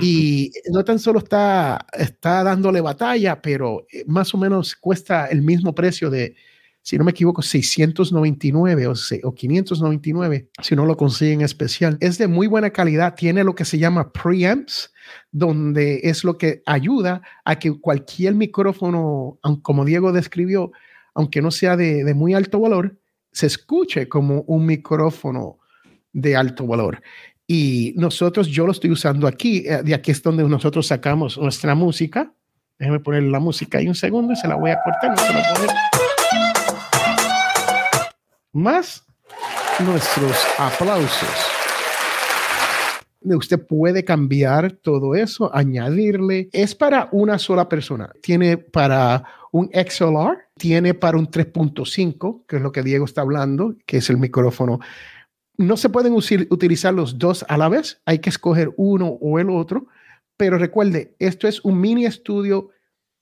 Y 0.00 0.50
no 0.72 0.84
tan 0.84 0.98
solo 0.98 1.20
está, 1.20 1.86
está 1.92 2.42
dándole 2.42 2.80
batalla, 2.80 3.40
pero 3.40 3.86
eh, 3.92 4.04
más 4.06 4.34
o 4.34 4.38
menos 4.38 4.74
cuesta 4.74 5.26
el 5.26 5.42
mismo 5.42 5.74
precio 5.74 6.10
de, 6.10 6.34
si 6.82 6.98
no 6.98 7.04
me 7.04 7.12
equivoco, 7.12 7.40
699 7.40 8.86
o, 8.88 8.92
o 8.92 9.34
599, 9.34 10.48
si 10.62 10.76
no 10.76 10.86
lo 10.86 10.96
consiguen 10.96 11.40
especial. 11.40 11.96
Es 12.00 12.18
de 12.18 12.26
muy 12.26 12.46
buena 12.46 12.70
calidad, 12.70 13.14
tiene 13.14 13.44
lo 13.44 13.54
que 13.54 13.64
se 13.64 13.78
llama 13.78 14.12
preamps, 14.12 14.92
donde 15.30 16.00
es 16.02 16.24
lo 16.24 16.36
que 16.36 16.62
ayuda 16.66 17.22
a 17.44 17.58
que 17.58 17.72
cualquier 17.80 18.34
micrófono, 18.34 19.38
como 19.62 19.84
Diego 19.84 20.12
describió, 20.12 20.72
aunque 21.14 21.40
no 21.40 21.50
sea 21.50 21.76
de, 21.76 22.04
de 22.04 22.14
muy 22.14 22.34
alto 22.34 22.60
valor, 22.60 22.98
se 23.32 23.46
escuche 23.46 24.08
como 24.08 24.42
un 24.42 24.66
micrófono 24.66 25.58
de 26.12 26.36
alto 26.36 26.66
valor. 26.66 27.02
Y 27.46 27.94
nosotros, 27.96 28.48
yo 28.48 28.66
lo 28.66 28.72
estoy 28.72 28.90
usando 28.90 29.26
aquí, 29.28 29.64
eh, 29.66 29.82
de 29.84 29.94
aquí 29.94 30.10
es 30.10 30.22
donde 30.22 30.42
nosotros 30.44 30.86
sacamos 30.86 31.38
nuestra 31.38 31.74
música. 31.74 32.32
Déjeme 32.78 33.00
poner 33.00 33.22
la 33.22 33.38
música 33.38 33.78
ahí 33.78 33.88
un 33.88 33.94
segundo 33.94 34.32
y 34.32 34.36
se 34.36 34.48
la 34.48 34.56
voy 34.56 34.70
a 34.70 34.78
cortar. 34.82 35.14
Más 38.52 39.04
nuestros 39.80 40.36
aplausos. 40.58 41.28
Usted 43.22 43.64
puede 43.66 44.04
cambiar 44.04 44.72
todo 44.72 45.14
eso, 45.14 45.54
añadirle. 45.54 46.48
Es 46.52 46.74
para 46.74 47.08
una 47.12 47.38
sola 47.38 47.68
persona. 47.68 48.12
Tiene 48.22 48.56
para 48.56 49.24
un 49.52 49.70
XLR, 49.72 50.48
tiene 50.56 50.94
para 50.94 51.16
un 51.16 51.28
3.5, 51.28 52.44
que 52.46 52.56
es 52.56 52.62
lo 52.62 52.72
que 52.72 52.82
Diego 52.82 53.04
está 53.04 53.22
hablando, 53.22 53.74
que 53.84 53.98
es 53.98 54.10
el 54.10 54.18
micrófono 54.18 54.80
no 55.58 55.76
se 55.76 55.88
pueden 55.88 56.12
utilizar 56.12 56.92
los 56.92 57.18
dos 57.18 57.44
a 57.48 57.56
la 57.56 57.68
vez, 57.68 58.00
hay 58.04 58.18
que 58.18 58.30
escoger 58.30 58.72
uno 58.76 59.08
o 59.20 59.38
el 59.38 59.50
otro, 59.50 59.86
pero 60.36 60.58
recuerde, 60.58 61.14
esto 61.18 61.48
es 61.48 61.64
un 61.64 61.80
mini 61.80 62.04
estudio 62.04 62.70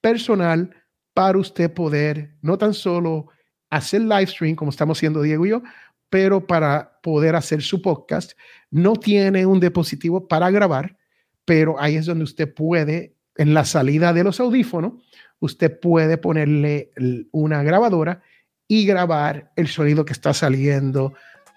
personal 0.00 0.74
para 1.14 1.38
usted 1.38 1.72
poder 1.72 2.34
no 2.42 2.58
tan 2.58 2.74
solo 2.74 3.28
hacer 3.70 4.02
live 4.02 4.26
stream 4.26 4.56
como 4.56 4.70
estamos 4.70 4.98
haciendo 4.98 5.22
Diego 5.22 5.46
y 5.46 5.50
yo, 5.50 5.62
pero 6.10 6.46
para 6.46 7.00
poder 7.02 7.36
hacer 7.36 7.62
su 7.62 7.82
podcast. 7.82 8.32
No 8.70 8.94
tiene 8.94 9.46
un 9.46 9.60
dispositivo 9.60 10.28
para 10.28 10.50
grabar, 10.50 10.96
pero 11.44 11.80
ahí 11.80 11.96
es 11.96 12.06
donde 12.06 12.24
usted 12.24 12.52
puede, 12.52 13.16
en 13.36 13.54
la 13.54 13.64
salida 13.64 14.12
de 14.12 14.24
los 14.24 14.40
audífonos, 14.40 14.94
usted 15.40 15.78
puede 15.80 16.18
ponerle 16.18 16.92
una 17.32 17.62
grabadora 17.62 18.22
y 18.66 18.86
grabar 18.86 19.52
el 19.56 19.68
sonido 19.68 20.04
que 20.04 20.12
está 20.12 20.32
saliendo 20.34 21.14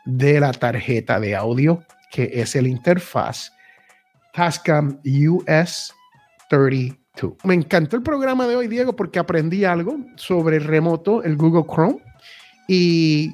de 0.07 0.39
la 0.39 0.53
tarjeta 0.53 1.19
de 1.19 1.35
audio, 1.35 1.83
que 2.09 2.31
es 2.33 2.55
el 2.55 2.65
interfaz 2.65 3.51
Tascam 4.33 4.99
US 5.03 5.93
32. 6.49 7.35
Me 7.43 7.55
encantó 7.55 7.97
el 7.97 8.03
programa 8.03 8.47
de 8.47 8.55
hoy, 8.55 8.67
Diego, 8.67 8.95
porque 8.95 9.19
aprendí 9.19 9.65
algo 9.65 9.97
sobre 10.15 10.57
el 10.57 10.63
remoto, 10.63 11.23
el 11.23 11.35
Google 11.35 11.65
Chrome. 11.67 11.97
Y 12.67 13.33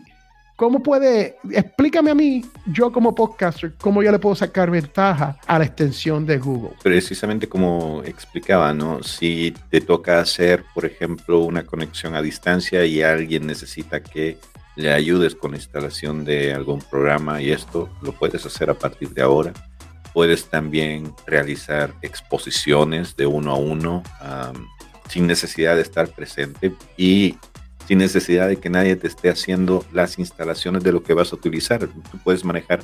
cómo 0.56 0.82
puede, 0.82 1.36
explícame 1.52 2.12
a 2.12 2.16
mí, 2.16 2.46
yo 2.68 2.92
como 2.92 3.14
podcaster, 3.14 3.74
cómo 3.82 4.02
yo 4.02 4.12
le 4.12 4.20
puedo 4.20 4.36
sacar 4.36 4.72
ventaja 4.72 5.38
a 5.46 5.60
la 5.60 5.66
extensión 5.66 6.26
de 6.26 6.38
Google. 6.38 6.72
Precisamente 6.82 7.48
como 7.48 8.02
explicaba, 8.06 8.74
¿no? 8.74 9.04
Si 9.04 9.54
te 9.70 9.82
toca 9.82 10.20
hacer, 10.20 10.64
por 10.74 10.86
ejemplo, 10.86 11.42
una 11.42 11.66
conexión 11.66 12.16
a 12.16 12.22
distancia 12.22 12.86
y 12.86 13.02
alguien 13.02 13.46
necesita 13.46 14.02
que 14.02 14.38
le 14.76 14.92
ayudes 14.92 15.36
con 15.36 15.52
la 15.52 15.58
instalación 15.58 16.26
de 16.26 16.54
algún 16.54 16.80
programa 16.82 17.42
y 17.42 17.52
esto 17.52 17.90
lo 18.02 18.14
puedes 18.14 18.46
hacer 18.46 18.70
a 18.70 18.74
partir 18.74 19.10
de 19.10 19.22
ahora. 19.22 19.54
Puedes 20.14 20.46
también 20.46 21.14
realizar 21.26 21.94
exposiciones 22.02 23.16
de 23.16 23.26
uno 23.26 23.52
a 23.52 23.58
uno 23.58 24.04
sin 25.10 25.28
necesidad 25.28 25.76
de 25.76 25.82
estar 25.82 26.10
presente 26.10 26.74
y 26.98 27.38
sin 27.88 27.98
necesidad 27.98 28.48
de 28.48 28.58
que 28.58 28.70
nadie 28.70 28.96
te 28.96 29.08
esté 29.08 29.30
haciendo 29.30 29.86
las 29.92 30.18
instalaciones 30.18 30.84
de 30.84 30.92
lo 30.92 31.04
que 31.04 31.14
vas 31.14 31.34
a 31.34 31.36
utilizar. 31.36 31.88
Tú 31.88 32.18
puedes 32.24 32.46
manejar 32.46 32.82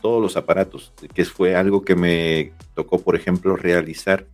todos 0.00 0.22
los 0.22 0.36
aparatos, 0.36 0.92
que 1.12 1.24
fue 1.24 1.56
algo 1.56 1.82
que 1.82 1.96
me 1.96 2.52
tocó, 2.74 3.00
por 3.00 3.16
ejemplo, 3.16 3.56
realizar 3.56 4.26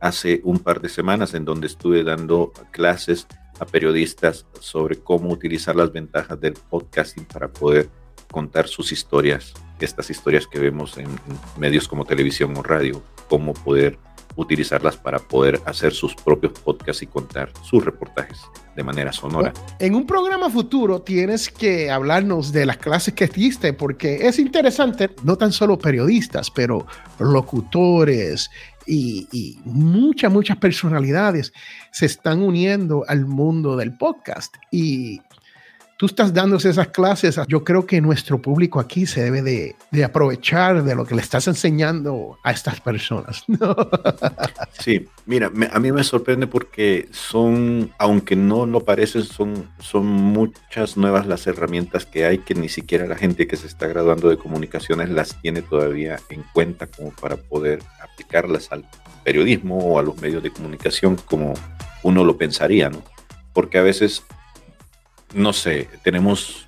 hace 0.00 0.40
un 0.44 0.58
par 0.58 0.80
de 0.80 0.88
semanas 0.88 1.34
en 1.34 1.44
donde 1.44 1.66
estuve 1.66 2.04
dando 2.04 2.52
clases 2.70 3.26
a 3.58 3.66
periodistas 3.66 4.46
sobre 4.60 4.96
cómo 4.96 5.30
utilizar 5.30 5.74
las 5.74 5.92
ventajas 5.92 6.40
del 6.40 6.54
podcasting 6.54 7.24
para 7.24 7.48
poder 7.48 7.88
contar 8.30 8.68
sus 8.68 8.92
historias, 8.92 9.54
estas 9.80 10.10
historias 10.10 10.46
que 10.46 10.58
vemos 10.58 10.96
en, 10.98 11.08
medios 11.58 11.88
como 11.88 12.04
televisión 12.04 12.56
o 12.56 12.62
radio, 12.62 13.02
cómo 13.28 13.54
poder 13.54 13.98
utilizarlas 14.36 14.96
para 14.96 15.18
poder 15.18 15.60
hacer 15.66 15.92
sus 15.92 16.14
propios 16.14 16.52
podcasts 16.60 17.02
y 17.02 17.06
contar 17.06 17.50
sus 17.62 17.84
reportajes 17.84 18.38
de 18.76 18.84
manera 18.84 19.12
sonora. 19.12 19.52
En 19.80 19.96
un 19.96 20.06
programa 20.06 20.48
futuro 20.48 21.02
tienes 21.02 21.50
que 21.50 21.90
hablarnos 21.90 22.52
de 22.52 22.64
las 22.64 22.76
clases 22.76 23.14
que 23.14 23.26
diste, 23.26 23.72
porque 23.72 24.28
es 24.28 24.38
interesante, 24.38 25.10
no 25.24 25.36
tan 25.36 25.50
solo 25.50 25.76
periodistas, 25.76 26.52
pero 26.52 26.86
locutores, 27.18 28.48
y, 28.88 29.58
muchas, 29.64 30.32
muchas 30.32 30.56
personalidades 30.56 31.52
se 31.90 32.06
están 32.06 32.42
uniendo 32.42 33.04
al 33.06 33.26
mundo 33.26 33.76
del 33.76 33.96
podcast. 33.96 34.54
Y 34.70 35.20
tú 35.98 36.06
estás 36.06 36.32
dándose 36.32 36.70
esas 36.70 36.88
clases, 36.88 37.40
yo 37.48 37.64
creo 37.64 37.84
que 37.84 38.00
nuestro 38.00 38.40
público 38.40 38.78
aquí 38.78 39.04
se 39.04 39.20
debe 39.20 39.42
de, 39.42 40.04
aprovechar 40.04 40.84
de 40.84 40.94
lo 40.94 41.04
que 41.04 41.16
le 41.16 41.20
estás 41.20 41.48
enseñando 41.48 42.38
a 42.44 42.52
estas 42.52 42.80
personas. 42.80 43.44
Sí, 44.78 45.06
mira, 45.26 45.50
a 45.72 45.80
mí 45.80 45.90
me 45.90 46.04
sorprende 46.04 46.46
porque 46.46 47.08
son, 47.10 47.90
aunque 47.98 48.36
no 48.36 48.64
lo 48.64 48.84
parecen, 48.84 49.24
son, 49.24 49.68
son 49.80 50.06
muchas 50.06 50.96
nuevas 50.96 51.26
las 51.26 51.46
herramientas 51.46 52.06
que 52.06 52.24
hay 52.24 52.38
que 52.38 52.54
ni 52.54 52.68
siquiera 52.68 53.06
la 53.06 53.16
gente 53.16 53.48
que 53.48 53.56
se 53.56 53.66
está 53.66 53.88
graduando 53.88 54.28
de 54.28 54.38
comunicaciones 54.38 55.10
las 55.10 55.40
tiene 55.42 55.62
todavía 55.62 56.20
en 56.28 56.44
cuenta 56.52 56.86
como 56.86 57.10
para 57.10 57.36
poder 57.36 57.80
aplicarlas 58.00 58.70
al 58.70 58.84
periodismo 59.24 59.78
o 59.78 59.98
a 59.98 60.02
los 60.02 60.16
medios 60.20 60.42
de 60.42 60.52
comunicación 60.52 61.16
como 61.16 61.54
uno 62.04 62.24
lo 62.24 62.38
pensaría, 62.38 62.88
¿no? 62.88 63.02
Porque 63.52 63.78
a 63.78 63.82
veces 63.82 64.22
no 65.34 65.52
sé, 65.52 65.88
tenemos, 66.02 66.66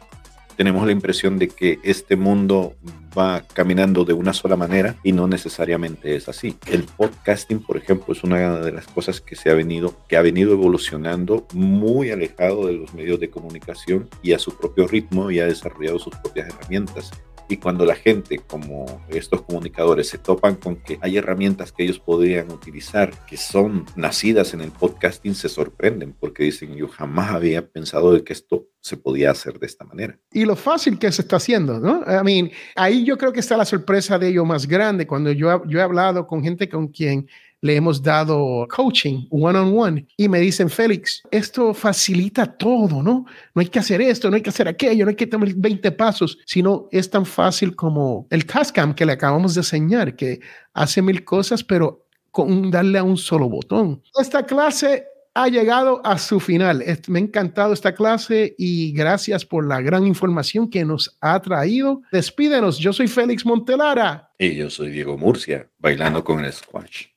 tenemos 0.57 0.85
la 0.87 0.92
impresión 0.92 1.38
de 1.38 1.49
que 1.49 1.79
este 1.83 2.16
mundo 2.16 2.75
va 3.16 3.42
caminando 3.53 4.05
de 4.05 4.12
una 4.12 4.33
sola 4.33 4.57
manera 4.57 4.96
y 5.03 5.12
no 5.12 5.27
necesariamente 5.27 6.14
es 6.14 6.29
así. 6.29 6.57
El 6.66 6.85
podcasting, 6.85 7.61
por 7.61 7.77
ejemplo, 7.77 8.14
es 8.14 8.23
una 8.23 8.59
de 8.61 8.73
las 8.73 8.87
cosas 8.87 9.20
que 9.20 9.37
se 9.37 9.51
ha 9.51 9.55
venido, 9.55 9.94
que 10.09 10.16
ha 10.16 10.23
venido 10.23 10.53
evolucionando 10.53 11.46
muy 11.53 12.11
alejado 12.11 12.66
de 12.66 12.75
los 12.75 12.94
medios 12.94 13.18
de 13.20 13.31
comunicación 13.31 14.09
y 14.23 14.33
a 14.33 14.38
su 14.38 14.57
propio 14.57 14.87
ritmo 14.87 15.31
y 15.31 15.40
ha 15.40 15.46
desarrollado 15.46 15.99
sus 15.99 16.14
propias 16.16 16.49
herramientas. 16.49 17.11
Y 17.51 17.57
cuando 17.57 17.85
la 17.85 17.97
gente, 17.97 18.39
como 18.39 18.87
estos 19.09 19.43
comunicadores, 19.43 20.09
se 20.09 20.19
topan 20.19 20.55
con 20.55 20.77
que 20.77 21.01
hay 21.01 21.17
herramientas 21.17 21.73
que 21.73 21.83
ellos 21.83 21.99
podrían 21.99 22.49
utilizar 22.53 23.11
que 23.27 23.37
son 23.37 23.85
nacidas 23.97 24.55
en 24.55 24.61
el 24.61 24.71
podcasting, 24.71 25.35
se 25.35 25.49
sorprenden 25.49 26.13
porque 26.13 26.45
dicen, 26.45 26.77
yo 26.77 26.87
jamás 26.87 27.33
había 27.33 27.67
pensado 27.67 28.13
de 28.13 28.23
que 28.23 28.33
esto 28.33 28.69
se 28.79 28.97
podía 28.97 29.33
hacer 29.33 29.59
de 29.59 29.67
esta 29.67 29.85
manera. 29.85 30.17
Y 30.33 30.45
lo 30.45 30.55
fácil 30.55 30.97
que 30.97 31.11
se 31.11 31.23
está 31.23 31.37
haciendo, 31.37 31.81
¿no? 31.81 32.03
I 32.03 32.23
mean, 32.23 32.53
ahí 32.77 33.05
yo 33.05 33.19
creo 33.19 33.33
que 33.33 33.41
está 33.41 33.57
la 33.57 33.65
sorpresa 33.65 34.17
de 34.17 34.29
ello 34.29 34.45
más 34.45 34.69
grande. 34.69 35.09
Cuando 35.09 35.33
yo, 35.33 35.65
yo 35.67 35.81
he 35.81 35.83
hablado 35.83 36.29
con 36.29 36.45
gente 36.45 36.69
con 36.69 36.87
quien 36.87 37.29
le 37.61 37.77
hemos 37.77 38.03
dado 38.03 38.66
coaching 38.68 39.27
one 39.31 39.59
on 39.59 39.79
one 39.79 40.07
y 40.16 40.29
me 40.29 40.40
dicen, 40.40 40.70
Félix, 40.70 41.23
esto 41.31 41.75
facilita 41.75 42.46
todo, 42.46 43.03
¿no? 43.03 43.27
No 43.55 43.61
hay 43.61 43.68
que 43.68 43.79
hacer 43.79 44.01
esto, 44.01 44.31
no 44.31 44.37
hay 44.37 44.42
que 44.42 44.51
hacer 44.51 44.68
aquello, 44.68 45.05
no 45.05 45.11
hay 45.11 45.16
que 45.16 45.27
tomar 45.27 45.53
20 45.55 45.92
pasos, 45.92 46.38
sino 46.46 46.88
es 46.90 47.11
tan 47.11 47.27
fácil 47.27 47.77
como 47.77 48.27
el 48.31 48.46
Tascam 48.46 48.94
que 48.94 49.07
le 49.07 49.12
acabamos 49.12 49.55
de 49.55 49.61
enseñar, 49.61 50.16
que 50.16 50.40
hace 50.73 51.03
mil 51.03 51.25
cosas, 51.25 51.62
pero 51.64 52.07
con 52.31 52.70
darle 52.70 52.99
a 52.99 53.03
un 53.03 53.16
solo 53.16 53.49
botón. 53.49 54.03
Esta 54.18 54.46
clase 54.46 55.05
ha 55.35 55.49
llegado 55.49 56.01
a 56.05 56.18
su 56.18 56.40
final. 56.40 56.85
Me 57.09 57.18
ha 57.18 57.23
encantado 57.23 57.73
esta 57.73 57.94
clase 57.94 58.55
y 58.59 58.92
gracias 58.92 59.44
por 59.44 59.66
la 59.66 59.81
gran 59.81 60.07
información 60.07 60.68
que 60.68 60.85
nos 60.85 61.16
ha 61.20 61.40
traído. 61.40 62.03
Despídenos. 62.12 62.79
Yo 62.79 62.92
soy 62.92 63.09
Félix 63.09 63.44
Montelara. 63.46 64.31
Y 64.38 64.57
yo 64.57 64.70
soy 64.70 64.90
Diego 64.90 65.16
Murcia, 65.16 65.68
bailando 65.79 66.25
con 66.25 66.44
el 66.44 66.53
squash. 66.53 67.10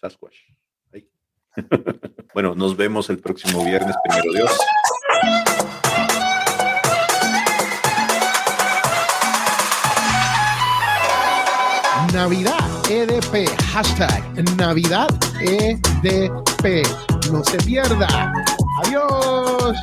Sasquatch. 0.00 0.36
bueno, 2.34 2.54
nos 2.54 2.76
vemos 2.76 3.10
el 3.10 3.18
próximo 3.18 3.64
viernes, 3.64 3.96
primero 4.04 4.32
Dios. 4.32 4.58
Navidad 12.12 12.90
EDP, 12.90 13.48
hashtag 13.72 14.56
Navidad 14.56 15.08
EDP. 15.40 16.86
No 17.30 17.44
se 17.44 17.58
pierda. 17.58 18.32
Adiós. 18.84 19.76